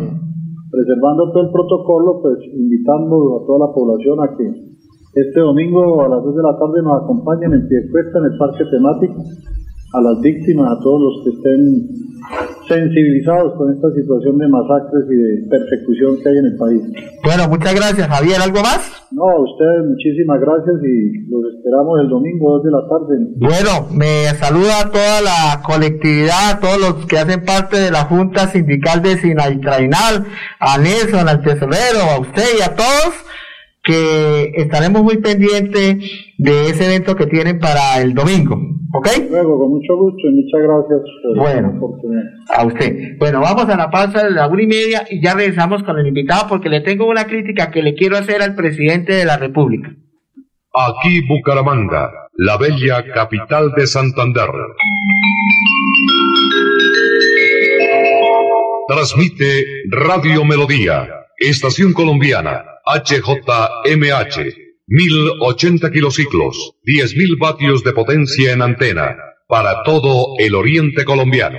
[0.71, 4.45] Preservando todo el protocolo, pues invitando a toda la población a que
[5.15, 8.65] este domingo a las 2 de la tarde nos acompañen en Piecuesta, en el parque
[8.71, 9.25] temático,
[9.93, 12.11] a las víctimas, a todos los que estén
[12.69, 16.83] sensibilizados con esta situación de masacres y de persecución que hay en el país.
[17.25, 18.41] Bueno, muchas gracias, Javier.
[18.41, 19.09] ¿Algo más?
[19.11, 23.15] No, a ustedes muchísimas gracias y los esperamos el domingo 2 de la tarde.
[23.37, 28.05] Bueno, me saluda a toda la colectividad, a todos los que hacen parte de la
[28.05, 30.27] Junta Sindical de Sinaitrainal,
[30.61, 33.15] a Nelson, al tesorero, a usted y a todos
[33.83, 35.97] que estaremos muy pendientes
[36.43, 38.57] de ese evento que tienen para el domingo.
[38.93, 39.07] ¿Ok?
[39.31, 41.71] Luego, con mucho gusto y muchas gracias por Bueno.
[41.71, 42.23] la oportunidad.
[42.57, 43.19] A usted.
[43.19, 46.07] Bueno, vamos a la pausa de la una y media y ya regresamos con el
[46.07, 49.91] invitado porque le tengo una crítica que le quiero hacer al presidente de la República.
[50.75, 54.49] Aquí Bucaramanga, la bella capital de Santander.
[58.89, 64.39] Transmite Radio Melodía, Estación Colombiana, HJMH,
[64.93, 69.15] 1080 kilociclos, 10.000 vatios de potencia en antena,
[69.47, 71.59] para todo el oriente colombiano.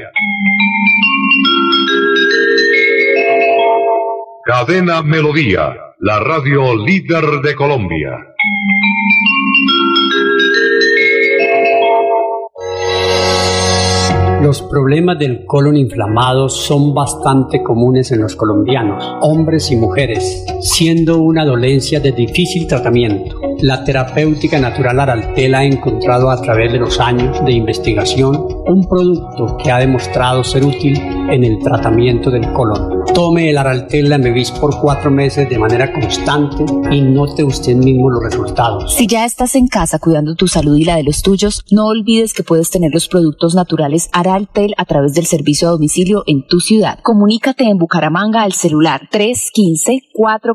[4.44, 8.18] Cadena Melodía, la radio líder de Colombia.
[14.42, 21.18] Los problemas del colon inflamado son bastante comunes en los colombianos, hombres y mujeres, siendo
[21.18, 23.36] una dolencia de difícil tratamiento.
[23.62, 29.58] La terapéutica natural Araltel ha encontrado a través de los años de investigación un producto
[29.58, 33.04] que ha demostrado ser útil en el tratamiento del colon.
[33.14, 38.24] Tome el Araltel Mevis por cuatro meses de manera constante y note usted mismo los
[38.24, 38.94] resultados.
[38.94, 42.34] Si ya estás en casa cuidando tu salud y la de los tuyos, no olvides
[42.34, 46.60] que puedes tener los productos naturales Araltel a través del servicio a domicilio en tu
[46.60, 47.00] ciudad.
[47.02, 49.10] Comunícate en Bucaramanga al celular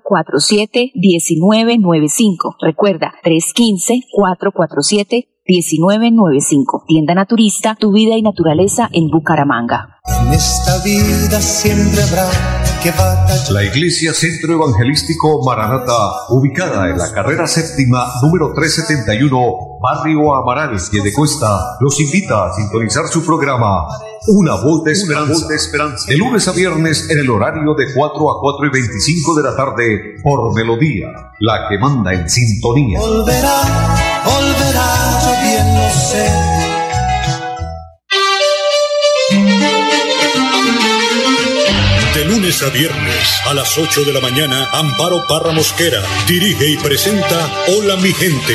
[0.01, 2.57] 315-447-1995.
[2.61, 5.37] Recuerda, 315-447-1995.
[5.47, 6.85] 1995.
[6.87, 10.01] Tienda Naturista, tu vida y naturaleza en Bucaramanga.
[10.21, 12.29] En esta vida siempre habrá
[12.83, 13.53] que batallar.
[13.53, 20.77] La Iglesia Centro Evangelístico Maranata, ubicada en la carrera séptima número 371, Barrio Amaral,
[21.14, 23.87] Cuesta, los invita a sintonizar su programa
[24.27, 28.66] Una Voz de Esperanza, de lunes a viernes en el horario de 4 a 4
[28.66, 31.07] y 25 de la tarde por Melodía,
[31.38, 32.99] la que manda en sintonía.
[32.99, 33.62] Volverá,
[34.25, 36.33] volverá, yo bien lo sé.
[42.12, 46.77] De lunes a viernes a las 8 de la mañana, Amparo Parra Mosquera dirige y
[46.77, 48.55] presenta Hola mi gente.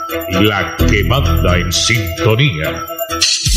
[0.41, 2.85] la que manda en sintonía.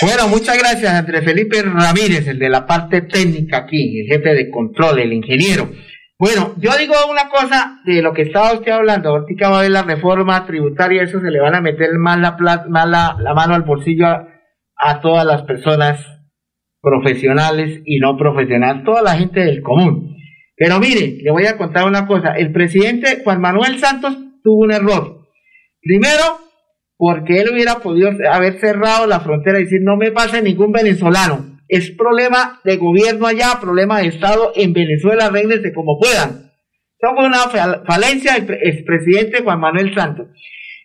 [0.00, 4.50] Bueno, muchas gracias, Andrés Felipe Ramírez, el de la parte técnica aquí, el jefe de
[4.50, 5.68] control, el ingeniero.
[6.18, 9.70] Bueno, yo digo una cosa de lo que estaba usted hablando, ahorita va a ver
[9.70, 13.62] la reforma tributaria, eso se le van a meter más la, más la mano al
[13.62, 14.26] bolsillo a,
[14.76, 16.00] a todas las personas
[16.80, 20.16] profesionales y no profesionales, toda la gente del común.
[20.56, 24.72] Pero mire, le voy a contar una cosa, el presidente Juan Manuel Santos tuvo un
[24.72, 25.26] error.
[25.82, 26.38] Primero,
[26.96, 31.55] porque él hubiera podido haber cerrado la frontera y decir no me pase ningún venezolano.
[31.68, 36.52] Es problema de gobierno allá, problema de Estado en Venezuela, arréglense como puedan.
[36.98, 40.28] Eso fue una fal- falencia del pre- expresidente Juan Manuel Santos.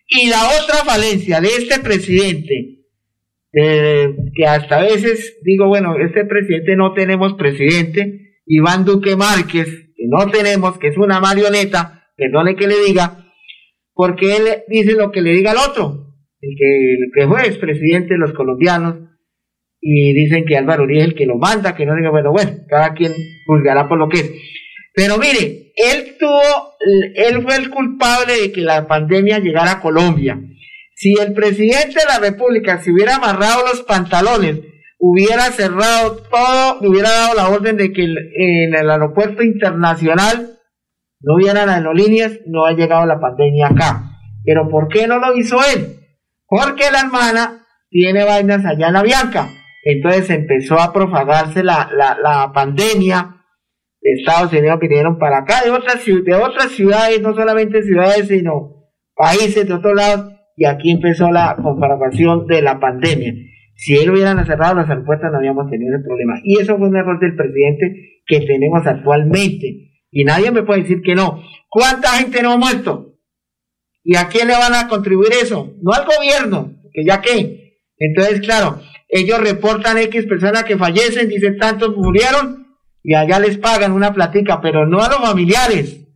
[0.08, 2.80] Y la otra falencia de este presidente,
[3.52, 9.66] que hasta a veces digo, bueno, este presidente no tenemos presidente, Iván Duque Márquez,
[9.96, 13.26] que no tenemos, que es una marioneta, perdone que le diga,
[13.94, 16.14] porque él dice lo que le diga al otro.
[16.40, 18.96] el que, el que fue expresidente de los colombianos,
[19.84, 22.52] y dicen que Álvaro Uribe es el que lo manda, que no diga, bueno, bueno,
[22.68, 23.12] cada quien
[23.44, 24.32] juzgará por lo que es.
[24.94, 26.74] Pero mire, él tuvo,
[27.16, 30.38] él fue el culpable de que la pandemia llegara a Colombia.
[30.94, 34.60] Si el presidente de la República se hubiera amarrado los pantalones,
[35.00, 40.60] hubiera cerrado todo, hubiera dado la orden de que en el aeropuerto internacional
[41.22, 44.12] no hubieran aerolíneas, no ha llegado la pandemia acá.
[44.44, 45.96] Pero ¿por qué no lo hizo él?
[46.46, 49.48] Porque la hermana tiene vainas allá en la Bianca.
[49.84, 53.42] Entonces empezó a propagarse la, la, la pandemia
[54.02, 58.90] de Estados Unidos vinieron para acá, de otras, de otras ciudades, no solamente ciudades, sino
[59.14, 63.32] países de otros lados, y aquí empezó la comparación de la pandemia.
[63.74, 66.34] Si él hubiera cerrado las aeropuertos no habíamos tenido ese problema.
[66.44, 69.90] Y eso fue un error del presidente que tenemos actualmente.
[70.10, 71.42] Y nadie me puede decir que no.
[71.68, 73.16] ¿Cuánta gente no ha muerto?
[74.04, 75.74] ¿Y a quién le van a contribuir eso?
[75.80, 77.78] No al gobierno, que ya que.
[77.98, 78.80] Entonces, claro,
[79.14, 82.66] ellos reportan X personas que fallecen, dicen tantos murieron,
[83.02, 86.08] y allá les pagan una platica, pero no a los familiares.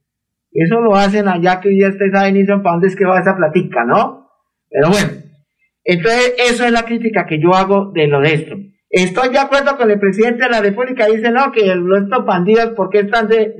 [0.50, 3.36] Eso lo hacen allá que ya ustedes saben, y para dónde es que va esa
[3.36, 4.30] platica, ¿no?
[4.70, 5.10] Pero bueno,
[5.84, 8.54] entonces eso es la crítica que yo hago de lo de esto.
[8.88, 12.88] Estoy de acuerdo con el presidente de la República, dice, no, que estos bandidos, ¿por
[12.88, 13.54] qué están de,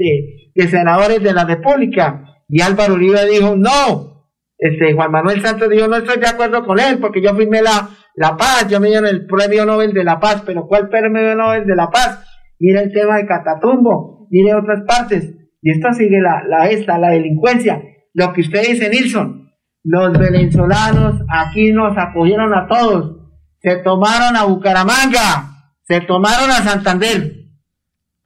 [0.55, 2.24] de, senadores de la República?
[2.49, 6.80] Y Álvaro Uribe dijo, no, este, Juan Manuel Santos dijo, no estoy de acuerdo con
[6.80, 10.18] él, porque yo firmé la, la paz, yo me dieron el premio Nobel de la
[10.18, 12.24] paz, pero ¿cuál premio Nobel de la paz?
[12.58, 17.10] Mira el tema de Catatumbo, mire otras partes, y esto sigue la, la esta, la
[17.10, 17.82] delincuencia,
[18.14, 19.50] lo que usted dice, Nilsson,
[19.84, 23.18] los venezolanos aquí nos acogieron a todos,
[23.58, 27.32] se tomaron a Bucaramanga, se tomaron a Santander.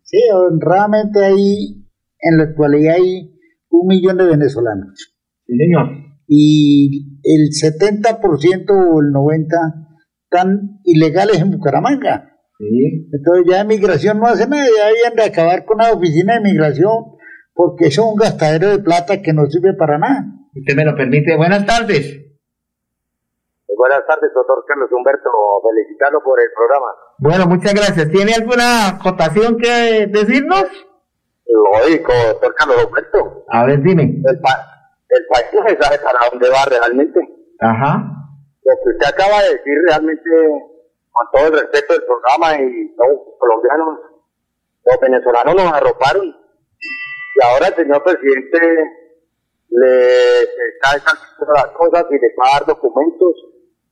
[0.03, 1.87] Sí, honradamente ahí,
[2.21, 3.33] en la actualidad hay
[3.71, 5.17] un millón de venezolanos.
[5.47, 5.89] Sí, señor.
[6.27, 9.91] Y el 70% o el 90%
[10.31, 12.31] están ilegales en Bucaramanga.
[12.59, 13.09] Sí.
[13.13, 17.17] Entonces ya migración no hace nada, ya habían de acabar con la oficina de migración,
[17.55, 20.25] porque eso es un gastadero de plata que no sirve para nada.
[20.55, 21.37] Usted me lo permite.
[21.37, 22.21] Buenas tardes.
[23.77, 25.31] Buenas tardes, doctor Carlos Humberto.
[25.69, 26.87] Felicitarlo por el programa.
[27.19, 28.11] Bueno, muchas gracias.
[28.11, 30.67] ¿Tiene alguna acotación que decirnos?
[31.47, 33.45] Lógico, doctor Carlos Humberto.
[33.49, 34.03] A ver, dime.
[34.03, 34.41] El,
[35.11, 37.21] el país no se sabe para dónde va realmente.
[37.61, 38.03] Ajá.
[38.65, 40.31] Lo que usted acaba de decir realmente,
[41.11, 43.99] con todo el respeto del programa y todos los colombianos,
[44.85, 46.27] los venezolanos nos arroparon.
[46.27, 48.59] Y ahora el señor presidente
[49.69, 53.35] le está dejando las cosas y le va a dar documentos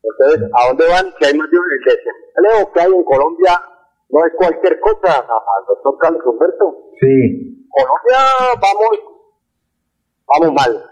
[0.03, 1.13] entonces, ¿a dónde van?
[1.19, 3.63] Que hay más de el desempleo que hay en Colombia
[4.11, 5.27] no es cualquier cosa,
[5.69, 6.93] doctor Carlos Humberto.
[6.99, 7.67] Sí.
[7.69, 8.19] Colombia
[8.61, 8.99] vamos,
[10.27, 10.91] vamos mal,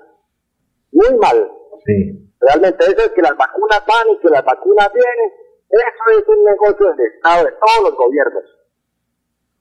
[0.97, 1.53] muy mal.
[1.85, 2.27] Sí.
[2.41, 5.33] Realmente eso es que las vacunas van y que las vacunas vienen,
[5.69, 8.45] eso es un negocio del Estado, de todos los gobiernos.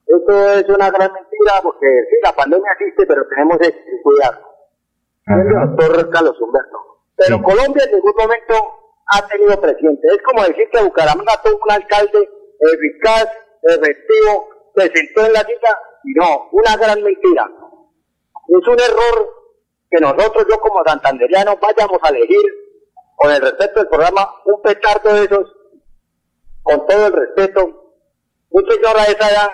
[0.06, 3.74] Esto es una gran mentira porque sí, la pandemia existe, pero tenemos que
[4.04, 4.56] cuidarnos.
[5.26, 6.78] Doctor Carlos Humberto.
[7.18, 8.54] Pero Colombia en ningún momento
[9.08, 10.08] ha tenido presidente.
[10.08, 12.30] Es como decir que Bucaramanga tuvo un alcalde
[12.60, 13.26] eficaz,
[13.64, 17.50] efectivo, se sentó en la cita y no, una gran mentira.
[18.48, 19.45] Es un error
[19.96, 22.42] que nosotros, yo como santanderiano, vayamos a elegir,
[23.16, 25.56] con el respeto del programa, un petardo de esos,
[26.64, 27.94] con todo el respeto.
[28.50, 29.50] Un señor a esa edad,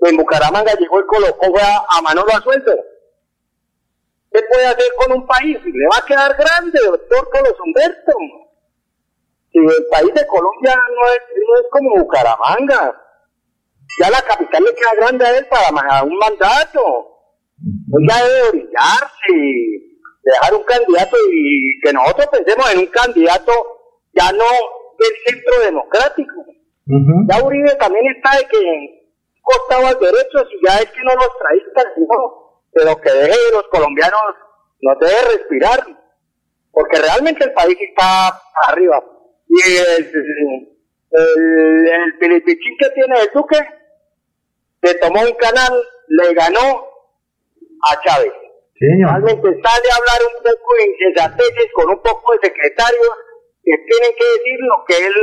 [0.00, 2.72] en Bucaramanga llegó y colocó a, Manolo a sueldo.
[4.32, 5.58] ¿Qué puede hacer con un país?
[5.62, 8.12] Le va a quedar grande, doctor Carlos Humberto
[9.52, 13.00] y el país de Colombia no es, no es como Bucaramanga.
[14.00, 17.13] Ya la capital le queda grande a él para un mandato.
[17.58, 23.52] Ya debe brillarse y dejar un candidato y que nosotros pensemos en un candidato
[24.12, 24.44] ya no
[24.98, 26.32] del centro democrático.
[27.28, 29.04] Ya Uribe también está de que
[29.40, 33.66] costaba derechos y ya es que no los traíste, no, pero que deje de los
[33.68, 34.20] colombianos,
[34.80, 35.80] nos debe respirar,
[36.70, 39.02] porque realmente el país está arriba
[39.48, 40.74] y el,
[41.10, 41.88] el,
[42.22, 43.58] el que tiene el Duque
[44.82, 45.72] se tomó un canal,
[46.08, 46.93] le ganó
[47.90, 48.32] a Chávez.
[48.80, 53.10] Realmente sale a hablar un poco de insensateces con un poco de secretarios
[53.62, 55.14] que tienen que decir lo que él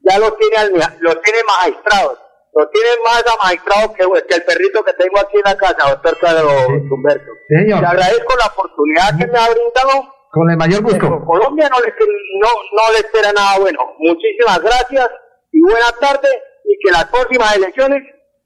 [0.00, 0.56] ya lo tiene,
[1.00, 2.18] lo tiene magistrados.
[2.52, 6.18] Lo tiene más magistrados que, que el perrito que tengo aquí en la casa, doctor
[6.18, 7.30] Carlos Humberto.
[7.48, 11.24] Le agradezco la oportunidad que me ha brindado con el mayor gusto.
[11.26, 11.94] Colombia no le,
[12.40, 13.78] no, no le espera nada bueno.
[13.98, 15.10] Muchísimas gracias
[15.52, 16.32] y buenas tardes
[16.64, 18.02] y que las próximas elecciones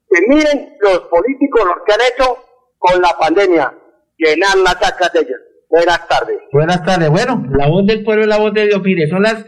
[0.09, 2.44] se miren los políticos los que han hecho
[2.85, 3.73] con la pandemia,
[4.17, 5.39] llenar las sacas de ellos.
[5.69, 6.37] Buenas tardes.
[6.51, 7.09] Buenas tardes.
[7.09, 8.81] Bueno, la voz del pueblo es la voz de Dios.
[8.83, 9.43] Mire, son las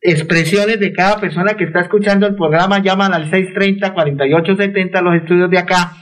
[0.00, 2.82] expresiones de cada persona que está escuchando el programa.
[2.82, 5.92] Llaman al 630-4870 los estudios de acá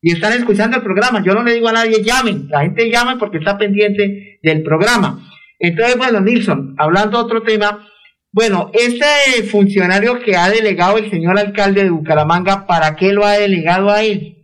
[0.00, 1.22] y están escuchando el programa.
[1.24, 2.46] Yo no le digo a nadie llamen.
[2.48, 5.18] La gente llama porque está pendiente del programa.
[5.58, 7.88] Entonces, bueno, Nilsson, hablando de otro tema.
[8.32, 13.32] Bueno, este funcionario que ha delegado el señor alcalde de Bucaramanga, ¿para qué lo ha
[13.32, 14.35] delegado a él?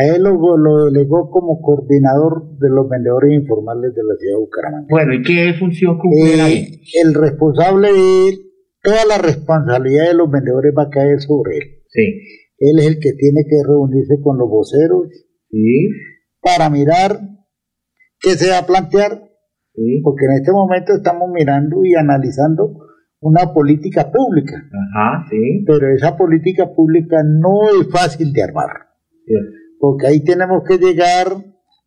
[0.00, 4.40] A él lo, lo delegó como coordinador de los vendedores informales de la ciudad de
[4.40, 4.86] Bucaramanga.
[4.88, 8.34] Bueno, ¿y qué función cumple Eh, el responsable de él,
[8.82, 11.64] toda la responsabilidad de los vendedores va a caer sobre él.
[11.88, 12.06] Sí.
[12.58, 15.08] Él es el que tiene que reunirse con los voceros
[15.50, 15.88] Sí.
[16.40, 17.18] para mirar
[18.20, 19.22] qué se va a plantear,
[19.74, 20.00] Sí.
[20.04, 22.76] porque en este momento estamos mirando y analizando
[23.20, 25.64] una política pública, Ajá, sí.
[25.66, 28.70] pero esa política pública no es fácil de armar,
[29.26, 29.59] Cierto.
[29.80, 31.26] Porque ahí tenemos que llegar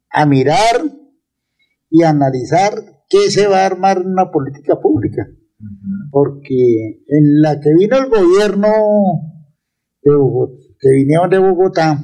[0.10, 0.82] a mirar
[1.90, 2.72] y analizar
[3.08, 5.28] qué se va a armar en una política pública,
[6.12, 8.68] porque en la que vino el gobierno
[10.02, 12.00] de Bogotá, que vinieron de Bogotá,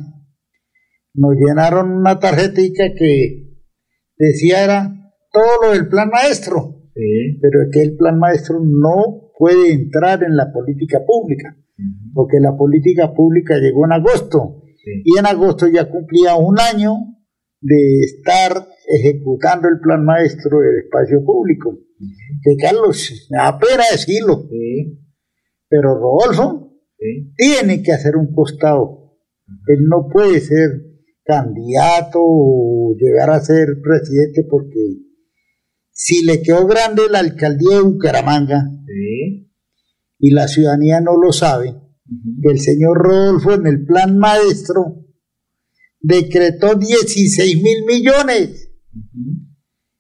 [1.16, 3.48] nos llenaron una tarjetita que
[4.16, 4.94] decía era
[5.32, 7.40] todo lo del plan maestro, Sí.
[7.42, 11.56] pero es que el plan maestro no puede entrar en la política pública,
[12.14, 14.59] porque la política pública llegó en agosto
[14.94, 15.02] Sí.
[15.06, 16.94] y en agosto ya cumplía un año
[17.62, 21.78] de estar ejecutando el plan maestro del espacio público.
[22.44, 25.00] Que Carlos, apenas decirlo, Sí.
[25.68, 27.34] pero Rodolfo Sí.
[27.36, 29.18] tiene que hacer un costado.
[29.68, 30.70] Él no puede ser
[31.26, 34.80] candidato o llegar a ser presidente porque
[35.92, 39.52] si le quedó grande la alcaldía de Bucaramanga Sí.
[40.20, 41.76] y la ciudadanía no lo sabe,
[42.42, 45.06] que el señor Rodolfo en el plan maestro
[46.00, 48.72] decretó 16 mil millones.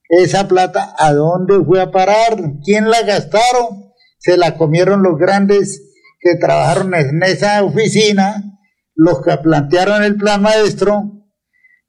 [0.09, 2.37] Esa plata, ¿a dónde fue a parar?
[2.63, 3.93] ¿Quién la gastaron?
[4.17, 5.89] Se la comieron los grandes
[6.19, 8.59] que trabajaron en esa oficina,
[8.95, 11.27] los que plantearon el plan maestro.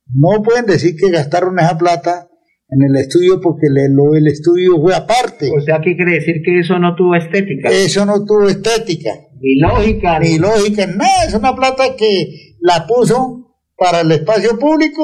[0.06, 2.29] No pueden decir que gastaron esa plata
[2.72, 5.50] en el estudio porque le- lo del estudio fue aparte.
[5.56, 7.68] O sea, ¿qué quiere decir que eso no tuvo estética?
[7.70, 9.10] Eso no tuvo estética
[9.40, 10.18] Ni lógica.
[10.20, 15.02] ni lógica, nada, es una plata que la puso para el espacio público,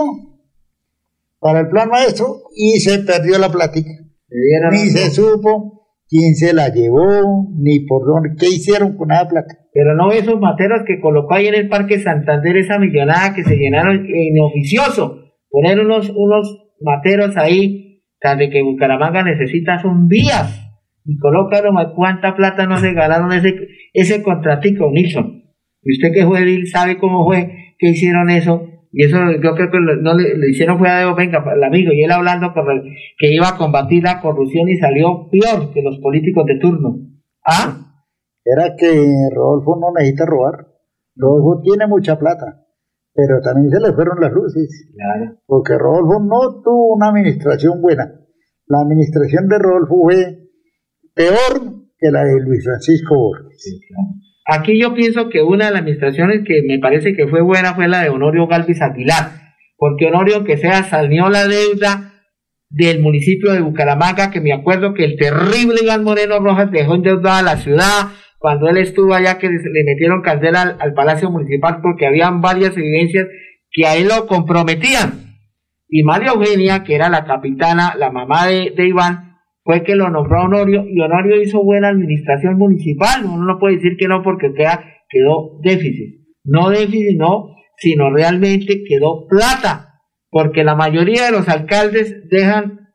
[1.40, 3.90] para el plan maestro, y se perdió la plática.
[4.72, 9.54] Ni se supo quién se la llevó, ni por dónde, qué hicieron con esa plata.
[9.72, 13.56] Pero no esos materos que colocó ahí en el Parque Santander, esa millonada que se
[13.56, 15.18] llenaron en oficioso.
[15.50, 20.62] Poner unos, unos materos ahí, tras de que Bucaramanga necesita son vías.
[21.04, 23.54] Y coloca nomás cuánta plata no se ganaron ese,
[23.92, 25.44] ese contratico, Nilsson.
[25.82, 28.62] Y usted que fue sabe cómo fue que hicieron eso.
[28.92, 31.62] Y eso yo creo que lo, no le, le hicieron fue a Debo, venga, el
[31.62, 32.82] amigo, y él hablando con el-
[33.18, 36.96] que iba a combatir la corrupción y salió peor que los políticos de turno.
[37.44, 37.76] ¿Ah?
[38.44, 38.88] Era que
[39.34, 40.66] Rodolfo no necesita robar.
[41.14, 42.65] Rodolfo tiene mucha plata,
[43.16, 44.90] pero también se le fueron las luces.
[44.94, 45.38] Claro.
[45.46, 48.12] porque Rodolfo no tuvo una administración buena.
[48.66, 50.48] La administración de Rodolfo fue
[51.14, 53.80] peor que la de Luis Francisco Borges.
[54.46, 57.88] Aquí yo pienso que una de las administraciones que me parece que fue buena fue
[57.88, 59.30] la de Honorio Galvis Aguilar,
[59.76, 62.12] porque Honorio que sea salió la deuda
[62.68, 67.42] del municipio de Bucaramanga, que me acuerdo que el terrible Iván Moreno Rojas dejó endeudada
[67.42, 68.10] la ciudad
[68.46, 72.76] cuando él estuvo allá que le metieron candela al, al Palacio Municipal porque habían varias
[72.76, 73.26] evidencias
[73.72, 75.34] que a él lo comprometían.
[75.88, 79.34] Y María Eugenia, que era la capitana, la mamá de, Iván,
[79.64, 83.24] fue que lo nombró a Honorio y Honorio hizo buena administración municipal.
[83.24, 86.28] Uno no puede decir que no porque quedó déficit.
[86.44, 90.02] No déficit, no, sino realmente quedó plata.
[90.30, 92.92] Porque la mayoría de los alcaldes dejan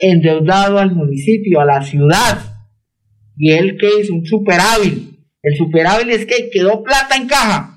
[0.00, 2.51] endeudado al municipio, a la ciudad.
[3.44, 5.18] Y él que es un superávit.
[5.42, 7.76] El superávit es que quedó plata en caja.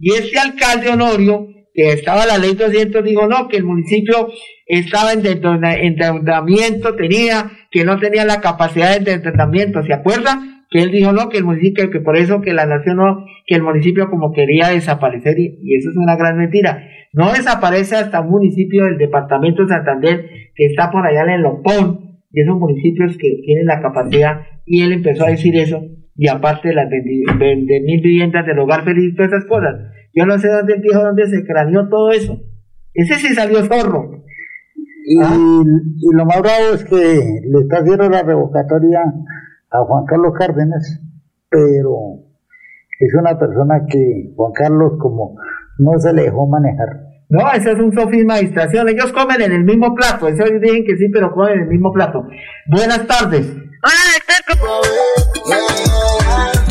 [0.00, 4.26] Y este alcalde Honorio, que estaba la ley 200, dijo no, que el municipio
[4.66, 9.84] estaba en endeuda- endeudamiento, tenía, que no tenía la capacidad de endeudamiento.
[9.84, 10.64] ¿Se acuerda?
[10.68, 13.54] Que él dijo no, que el municipio, que por eso que la nación no, que
[13.54, 16.88] el municipio como quería desaparecer, y, eso es una gran mentira.
[17.12, 21.46] No desaparece hasta un municipio del departamento de Santander que está por allá en el
[22.34, 25.80] Y esos municipios que tienen la capacidad, y él empezó a decir eso,
[26.16, 29.74] y aparte de las 20 20 mil viviendas del hogar feliz, todas esas cosas.
[30.12, 32.40] Yo no sé dónde dijo dónde se craneó todo eso.
[32.92, 34.24] Ese sí salió zorro.
[35.06, 39.00] Y, y lo más bravo es que le está haciendo la revocatoria
[39.70, 41.02] a Juan Carlos Cárdenas,
[41.50, 42.24] pero
[42.98, 45.36] es una persona que Juan Carlos como
[45.78, 47.03] no se le dejó manejar.
[47.28, 48.88] No, eso es un sofisma de distracción.
[48.88, 50.28] Ellos comen en el mismo plato.
[50.28, 52.26] Eso dicen que sí, pero comen en el mismo plato.
[52.66, 53.46] Buenas tardes.
[53.82, 55.03] Hola,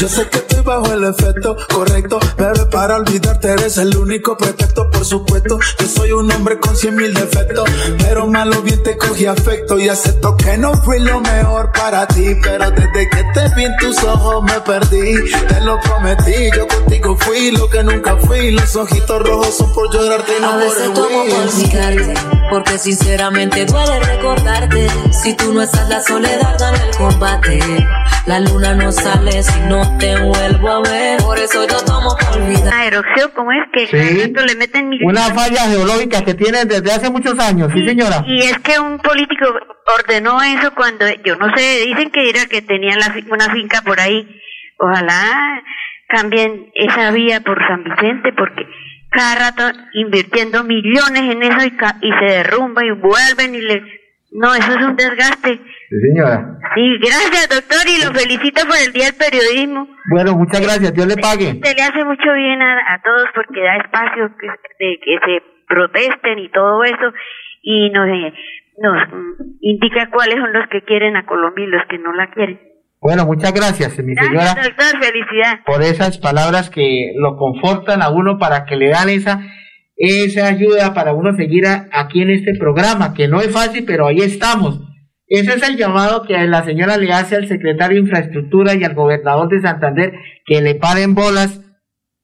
[0.03, 4.91] Yo sé que estoy bajo el efecto correcto, bebé, para olvidarte eres el único pretexto,
[4.91, 5.57] por supuesto.
[5.79, 7.63] Yo soy un hombre con cien mil defectos,
[7.99, 9.79] pero malo bien te cogí afecto.
[9.79, 13.77] Y acepto que no fui lo mejor para ti, pero desde que te vi en
[13.77, 18.75] tus ojos me perdí, te lo prometí, yo contigo fui lo que nunca fui, los
[18.75, 21.49] ojitos rojos son por llorarte y no A veces por tomo por
[22.49, 24.87] porque sinceramente duele recordarte.
[25.11, 27.59] Si tú no estás, la soledad gana el combate.
[28.25, 31.19] La luna no sale si no te vuelvo a ver.
[31.19, 32.65] Por eso yo tomo por olvidar.
[32.65, 34.19] La erupción, ¿cómo es que Sí.
[34.21, 34.99] tanto le meten mil...
[35.05, 38.23] Una falla geológica que tienen desde hace muchos años, sí señora.
[38.27, 39.45] Y es que un político
[39.99, 43.99] ordenó eso cuando, yo no sé, dicen que era que tenían la una finca por
[43.99, 44.25] ahí.
[44.77, 45.61] Ojalá
[46.07, 48.65] cambien esa vía por San Vicente porque
[49.13, 54.03] cada rato invirtiendo millones en eso y, ca- y se derrumba y vuelven y le...
[54.35, 55.57] No, eso es un desgaste.
[55.89, 56.57] Sí señora.
[56.73, 59.87] Sí, gracias doctor y lo felicito por el Día del Periodismo.
[60.09, 61.53] Bueno, muchas gracias, Dios le pague.
[61.61, 65.43] Se le hace mucho bien a, a todos porque da espacio que, de que se
[65.67, 67.13] protesten y todo eso
[67.61, 68.33] y nos, eh,
[68.81, 68.97] nos
[69.61, 72.59] indica cuáles son los que quieren a Colombia y los que no la quieren.
[73.03, 74.53] Bueno, muchas gracias, mi señora.
[74.55, 75.59] Gracias doctor, felicidad.
[75.65, 79.41] por esas palabras que lo confortan a uno para que le dan esa
[79.95, 84.07] esa ayuda para uno seguir a- aquí en este programa, que no es fácil, pero
[84.07, 84.79] ahí estamos.
[85.27, 88.95] Ese es el llamado que la señora le hace al secretario de Infraestructura y al
[88.95, 90.13] gobernador de Santander,
[90.45, 91.61] que le paren bolas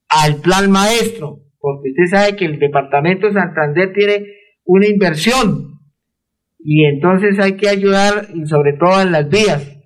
[0.10, 4.26] al plan maestro, porque usted sabe que el departamento de Santander tiene
[4.66, 5.80] una inversión
[6.60, 9.79] y entonces hay que ayudar y sobre todo en las vías,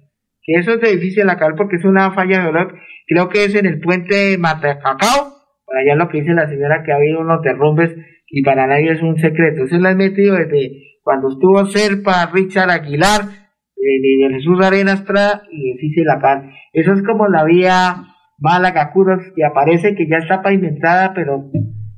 [0.43, 3.65] que eso es de difícil acabar porque es una falla geológica, creo que es en
[3.65, 5.33] el puente Matacacao,
[5.65, 7.95] por allá lo que dice la señora que ha habido unos derrumbes
[8.29, 12.69] y para nadie es un secreto, eso lo he metido desde cuando estuvo Serpa, Richard
[12.69, 15.03] Aguilar, eh, de Jesús Arenas
[15.51, 18.03] y difícil acabar, eso es como la vía
[18.39, 21.49] Málaga Curos que aparece que ya está pavimentada, pero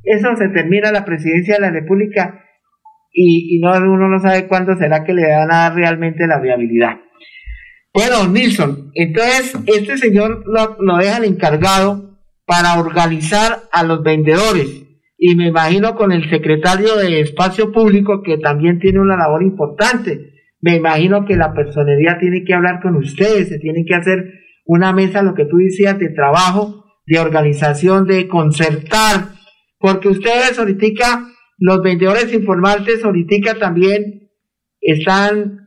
[0.04, 2.44] eso se termina la presidencia de la República
[3.12, 6.40] y, y no uno no sabe cuándo será que le van a dar realmente la
[6.40, 7.05] viabilidad.
[7.96, 14.84] Bueno, Nilsson, entonces este señor lo, lo dejan encargado para organizar a los vendedores.
[15.18, 20.34] Y me imagino con el secretario de Espacio Público que también tiene una labor importante.
[20.60, 24.26] Me imagino que la personería tiene que hablar con ustedes, se tiene que hacer
[24.66, 29.30] una mesa, lo que tú decías, de trabajo, de organización, de concertar,
[29.80, 31.28] porque ustedes ahorita,
[31.60, 34.32] los vendedores informantes ahorita también
[34.82, 35.65] están,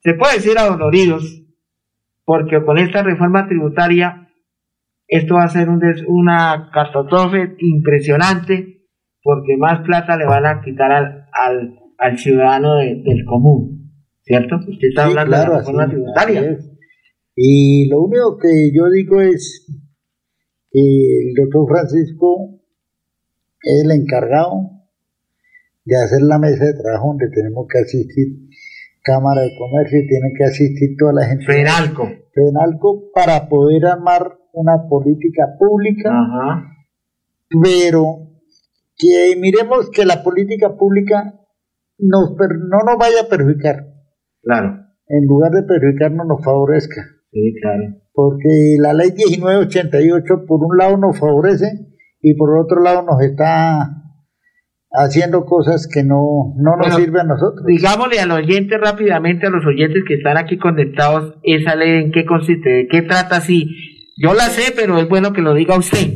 [0.00, 1.42] se puede decir, adoloridos,
[2.24, 4.28] porque con esta reforma tributaria
[5.08, 8.84] esto va a ser un des- una catástrofe impresionante,
[9.22, 13.92] porque más plata le van a quitar al, al, al ciudadano de- del común,
[14.22, 14.56] ¿cierto?
[14.56, 16.40] Usted está Sí, hablando claro, de la reforma así- tributaria.
[16.40, 16.70] así.
[17.36, 19.66] Y lo único que yo digo es
[20.70, 22.60] que el doctor Francisco
[23.62, 24.70] es el encargado
[25.84, 28.45] de hacer la mesa de trabajo donde tenemos que asistir
[29.06, 31.44] Cámara de Comercio y tiene que asistir toda la gente.
[31.46, 32.08] Fenalco.
[32.34, 36.64] Fenalco para poder armar una política pública, Ajá.
[37.62, 38.18] pero
[38.98, 41.34] que miremos que la política pública
[41.98, 43.86] nos no nos vaya a perjudicar,
[44.42, 44.80] Claro.
[45.08, 47.02] en lugar de perjudicarnos nos favorezca.
[47.30, 47.82] Sí, claro.
[48.12, 51.66] porque la ley 1988 por un lado nos favorece
[52.22, 54.05] y por otro lado nos está
[54.96, 57.64] haciendo cosas que no, no nos Bueno, sirven a nosotros.
[57.66, 62.24] Digámosle al oyente rápidamente, a los oyentes que están aquí conectados, esa ley en qué
[62.24, 63.68] consiste, de qué trata, sí.
[64.16, 66.08] Yo la sé, pero es bueno que lo diga usted.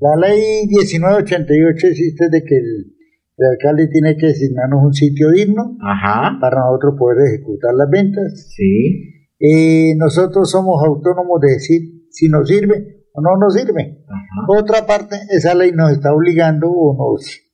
[0.00, 2.92] La ley 1988 existe de que el,
[3.38, 6.36] el alcalde tiene que designarnos un sitio digno Ajá.
[6.38, 8.52] para nosotros poder ejecutar las ventas.
[8.54, 9.14] Sí.
[9.40, 11.80] Eh, nosotros somos autónomos de decir
[12.10, 14.04] si nos sirve o no nos sirve.
[14.48, 17.45] Otra parte, esa ley nos está obligando o nos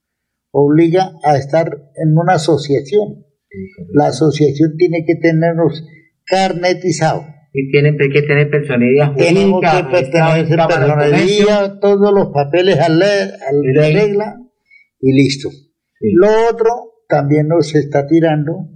[0.52, 3.24] obliga a estar en una asociación.
[3.92, 5.84] La asociación tiene que tenernos
[6.24, 7.24] carnetizados.
[7.54, 13.04] Y tienen que tener personalidad Tenemos que pertenecer de personalidad, todos los papeles a la,
[13.04, 14.40] a regla
[15.00, 15.50] y listo.
[16.00, 16.70] Lo otro
[17.08, 18.70] también nos está tirando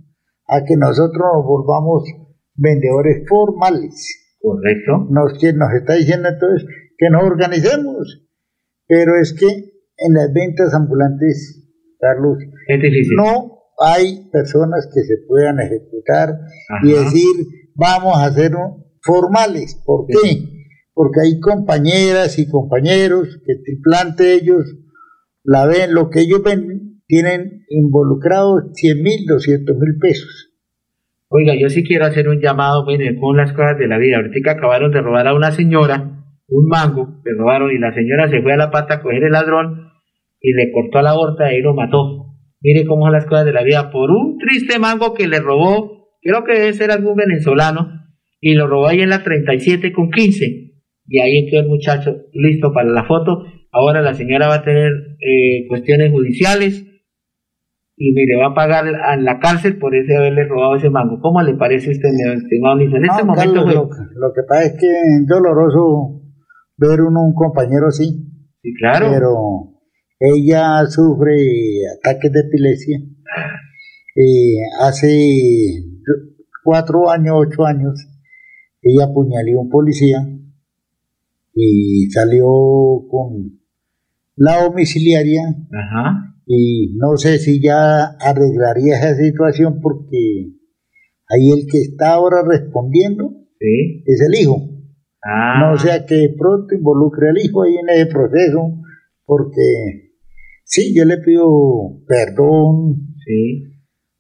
[0.47, 2.05] a que nosotros nos volvamos
[2.55, 4.37] vendedores formales.
[4.39, 5.09] Correcto.
[5.11, 6.69] Nos, nos está diciendo entonces
[6.99, 8.27] que nos organicemos.
[8.87, 11.66] Pero es que en las ventas ambulantes,
[11.99, 12.39] Carlos,
[12.69, 13.17] Es difícil.
[13.17, 16.31] no hay personas que se puedan ejecutar
[16.83, 17.31] y decir,
[17.75, 19.81] vamos a hacer un- formales.
[19.85, 20.17] ¿Por qué?
[20.95, 24.65] Porque hay compañeras y compañeros que el plan de ellos
[25.45, 30.53] la ven, lo que ellos ven, tienen involucrados 100 mil, 200 mil pesos.
[31.29, 34.17] Oiga, yo sí quiero hacer un llamado, miren, con las cosas de la vida.
[34.17, 36.13] Ahorita acabaron de robar a una señora
[36.49, 39.33] un mango, le robaron y la señora se fue a la pata a coger el
[39.33, 39.86] ladrón
[40.41, 42.35] y le cortó la aorta y lo mató.
[42.61, 43.91] Mire cómo son las cosas de la vida.
[43.91, 47.89] Por un triste mango que le robó, creo que debe ser algún venezolano,
[48.41, 50.73] y lo robó ahí en la 37 con 15.
[51.09, 53.45] Y ahí quedó el muchacho listo para la foto.
[53.73, 56.87] Ahora la señora va a tener eh, cuestiones judiciales
[57.99, 61.19] y mire, va a pagar en la cárcel por ese haberle robado ese mango.
[61.21, 65.27] ¿Cómo le parece usted, estimado En este momento, lo, lo, que pasa es que es
[65.27, 66.21] doloroso
[66.77, 68.05] ver uno un compañero así.
[68.63, 69.09] Sí, claro.
[69.11, 69.76] Pero
[70.19, 71.35] ella sufre
[71.99, 72.99] ataques de epilepsia.
[74.15, 75.85] Eh, hace
[76.65, 78.07] cuatro años, ocho años,
[78.83, 80.19] ella apuñaló a un policía
[81.55, 82.47] y salió
[83.11, 83.61] con
[84.37, 85.43] la domiciliaria.
[86.47, 90.53] Y no sé si ya arreglaría esa situación porque
[91.29, 94.57] ahí el que está ahora respondiendo es el hijo.
[95.25, 95.59] Ah.
[95.61, 98.79] No sea que pronto involucre al hijo ahí en ese proceso,
[99.25, 100.06] porque
[100.67, 101.47] sí, yo le pido
[102.07, 103.07] perdón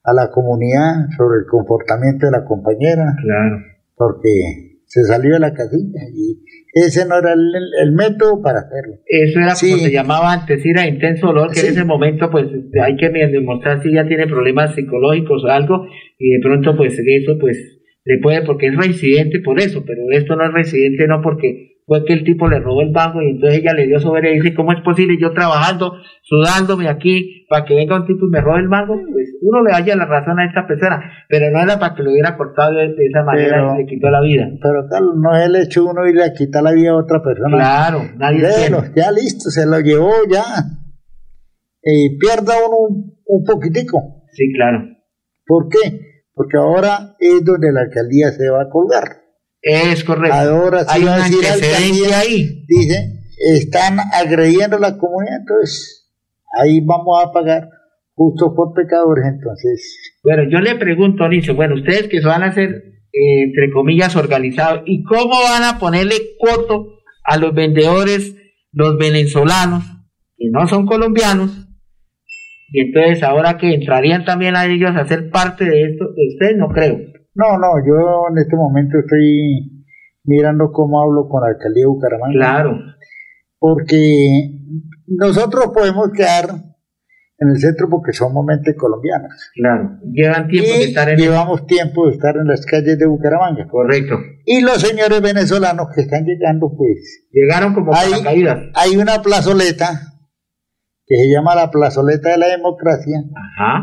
[0.03, 3.59] a la comunidad sobre el comportamiento de la compañera, claro.
[3.95, 6.43] porque se salió de la casilla y
[6.73, 8.95] ese no era el, método para hacerlo.
[9.07, 12.47] Eso era como se llamaba antes, era intenso dolor, que en ese momento pues
[12.83, 15.87] hay que demostrar si ya tiene problemas psicológicos o algo,
[16.19, 17.57] y de pronto pues eso pues
[18.05, 22.05] le puede porque es reincidente por eso, pero esto no es reincidente no porque fue
[22.05, 24.55] que el tipo le robó el banco y entonces ella le dio sobre y dice,
[24.55, 28.61] ¿cómo es posible yo trabajando, sudándome aquí para que venga un tipo y me robe
[28.61, 29.01] el banco?
[29.13, 32.11] Pues uno le haya la razón a esta persona, pero no era para que lo
[32.11, 34.49] hubiera cortado de, esa manera y le quitó la vida.
[34.61, 37.57] Pero tal, no es el hecho uno y le quita la vida a otra persona.
[37.57, 40.43] Claro, nadie bueno, Ya listo, se lo llevó ya.
[41.83, 44.25] Y pierda uno un, un poquitico.
[44.33, 44.85] Sí, claro.
[45.47, 46.07] ¿Por qué?
[46.37, 49.25] porque ahora es donde la alcaldía se va a colgar.
[49.69, 50.37] Es correcto.
[50.37, 52.65] Ahora sí Hay un antecedente ahí.
[52.69, 53.25] Dice,
[53.57, 56.09] están agrediendo a la comunidad, entonces
[56.57, 57.69] ahí vamos a pagar
[58.15, 60.21] justo por pecadores, entonces.
[60.23, 62.71] Bueno, yo le pregunto, Nicho, bueno, ustedes que se van a hacer,
[63.13, 68.37] eh, entre comillas, organizados, ¿y cómo van a ponerle coto a los vendedores,
[68.71, 69.83] los venezolanos,
[70.37, 71.67] que no son colombianos,
[72.69, 76.57] y entonces ahora que entrarían también a ellos a ser parte de esto, de ustedes
[76.57, 77.16] no creo.
[77.37, 79.85] No, no, yo en este momento estoy
[80.25, 82.35] mirando cómo hablo con la alcaldía de Bucaramanga.
[82.35, 82.79] Claro.
[83.59, 84.53] Porque
[85.07, 86.47] nosotros podemos quedar
[87.39, 89.51] en el centro porque somos mente colombianos.
[89.55, 93.69] Claro, llevan tiempo de estar en Llevamos tiempo de estar en las calles de Bucaramanga.
[93.69, 94.17] Correcto.
[94.47, 97.27] Y los señores venezolanos que están llegando, pues.
[97.31, 98.61] Llegaron como hay, caídas.
[98.75, 100.15] Hay una plazoleta
[101.07, 103.23] que se llama la plazoleta de la democracia,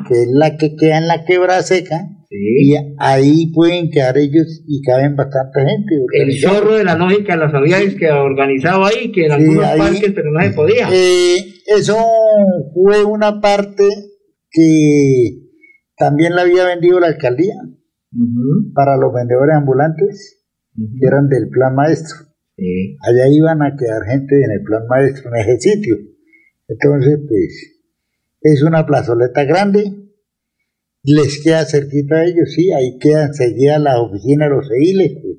[0.07, 4.81] que es la que queda en la quebra seca, y ahí pueden quedar ellos y
[4.81, 5.95] caben bastante gente.
[6.13, 10.31] El chorro de la lógica los habíais que organizado ahí, que en algunos parques, pero
[10.31, 10.89] no se podía.
[10.91, 11.95] Eh, eso
[12.73, 13.87] fue una parte
[14.49, 15.43] que
[15.95, 17.53] también la había vendido la alcaldía
[18.73, 20.43] para los vendedores ambulantes,
[20.75, 22.17] que eran del plan maestro.
[22.57, 25.97] Allá iban a quedar gente en el plan maestro, en ese sitio.
[26.67, 27.81] Entonces, pues,
[28.41, 30.02] es una plazoleta grande,
[31.03, 35.37] les queda cerquita a ellos, sí, ahí quedan seguida la oficina de los ediles, pues.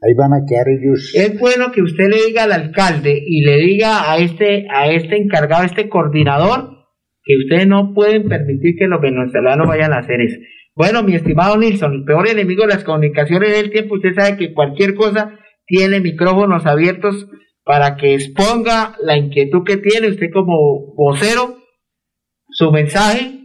[0.00, 1.12] ahí van a quedar ellos.
[1.14, 5.16] Es bueno que usted le diga al alcalde y le diga a este, a este
[5.16, 6.78] encargado, a este coordinador,
[7.24, 10.38] que ustedes no pueden permitir que los venezolanos vayan a hacer eso.
[10.76, 14.54] Bueno, mi estimado Nilsson, el peor enemigo de las comunicaciones del tiempo, usted sabe que
[14.54, 17.26] cualquier cosa tiene micrófonos abiertos
[17.64, 21.58] para que exponga la inquietud que tiene usted como vocero,
[22.48, 23.37] su mensaje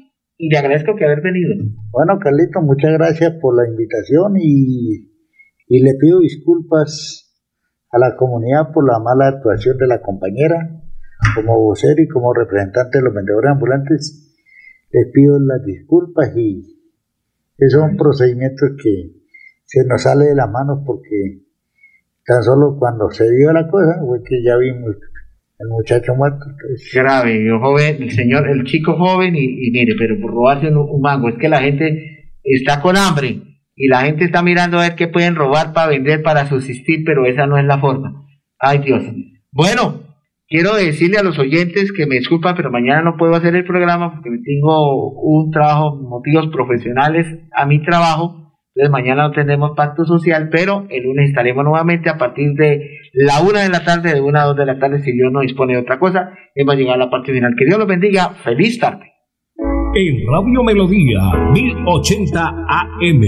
[0.44, 1.56] y le agradezco que haber venido.
[1.92, 5.10] Bueno, Carlito, muchas gracias por la invitación y,
[5.68, 7.34] y le pido disculpas
[7.92, 10.82] a la comunidad por la mala actuación de la compañera
[11.36, 14.36] como vocero y como representante de los vendedores ambulantes.
[14.92, 16.78] Les pido las disculpas y
[17.58, 19.14] esos son procedimientos que
[19.64, 21.44] se nos sale de las manos porque
[22.26, 24.96] Tan solo cuando se dio la cosa fue que ya vimos
[25.60, 26.46] el muchacho muerto.
[26.94, 31.30] Grave, el joven, el señor, el chico joven y, mire, pero por robarse un, mango,
[31.30, 33.42] es que la gente está con hambre
[33.76, 37.26] y la gente está mirando a ver qué pueden robar para vender, para subsistir, pero
[37.26, 38.28] esa no es la forma.
[38.60, 39.04] Ay Dios.
[39.52, 40.04] Bueno,
[40.48, 44.14] quiero decirle a los oyentes que me disculpan, pero mañana no puedo hacer el programa
[44.14, 48.43] porque tengo un trabajo, motivos profesionales a mi trabajo
[48.76, 53.42] Entonces mañana no tenemos pacto social, pero el lunes estaremos nuevamente a partir de la
[53.42, 55.74] una de la tarde, de una a dos de la tarde, si Dios no dispone
[55.74, 56.32] de otra cosa.
[56.56, 57.54] Hemos llegado a la parte final.
[57.56, 58.30] Que Dios los bendiga.
[58.44, 59.14] Feliz tarde.
[59.96, 61.20] En Radio Melodía
[61.52, 63.22] 1080 AM,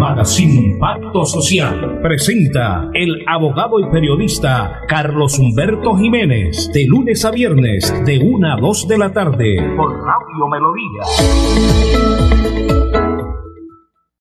[0.00, 8.04] Magazine Pacto Social, presenta el abogado y periodista Carlos Humberto Jiménez, de lunes a viernes,
[8.04, 11.02] de una a dos de la tarde, por Radio Melodía.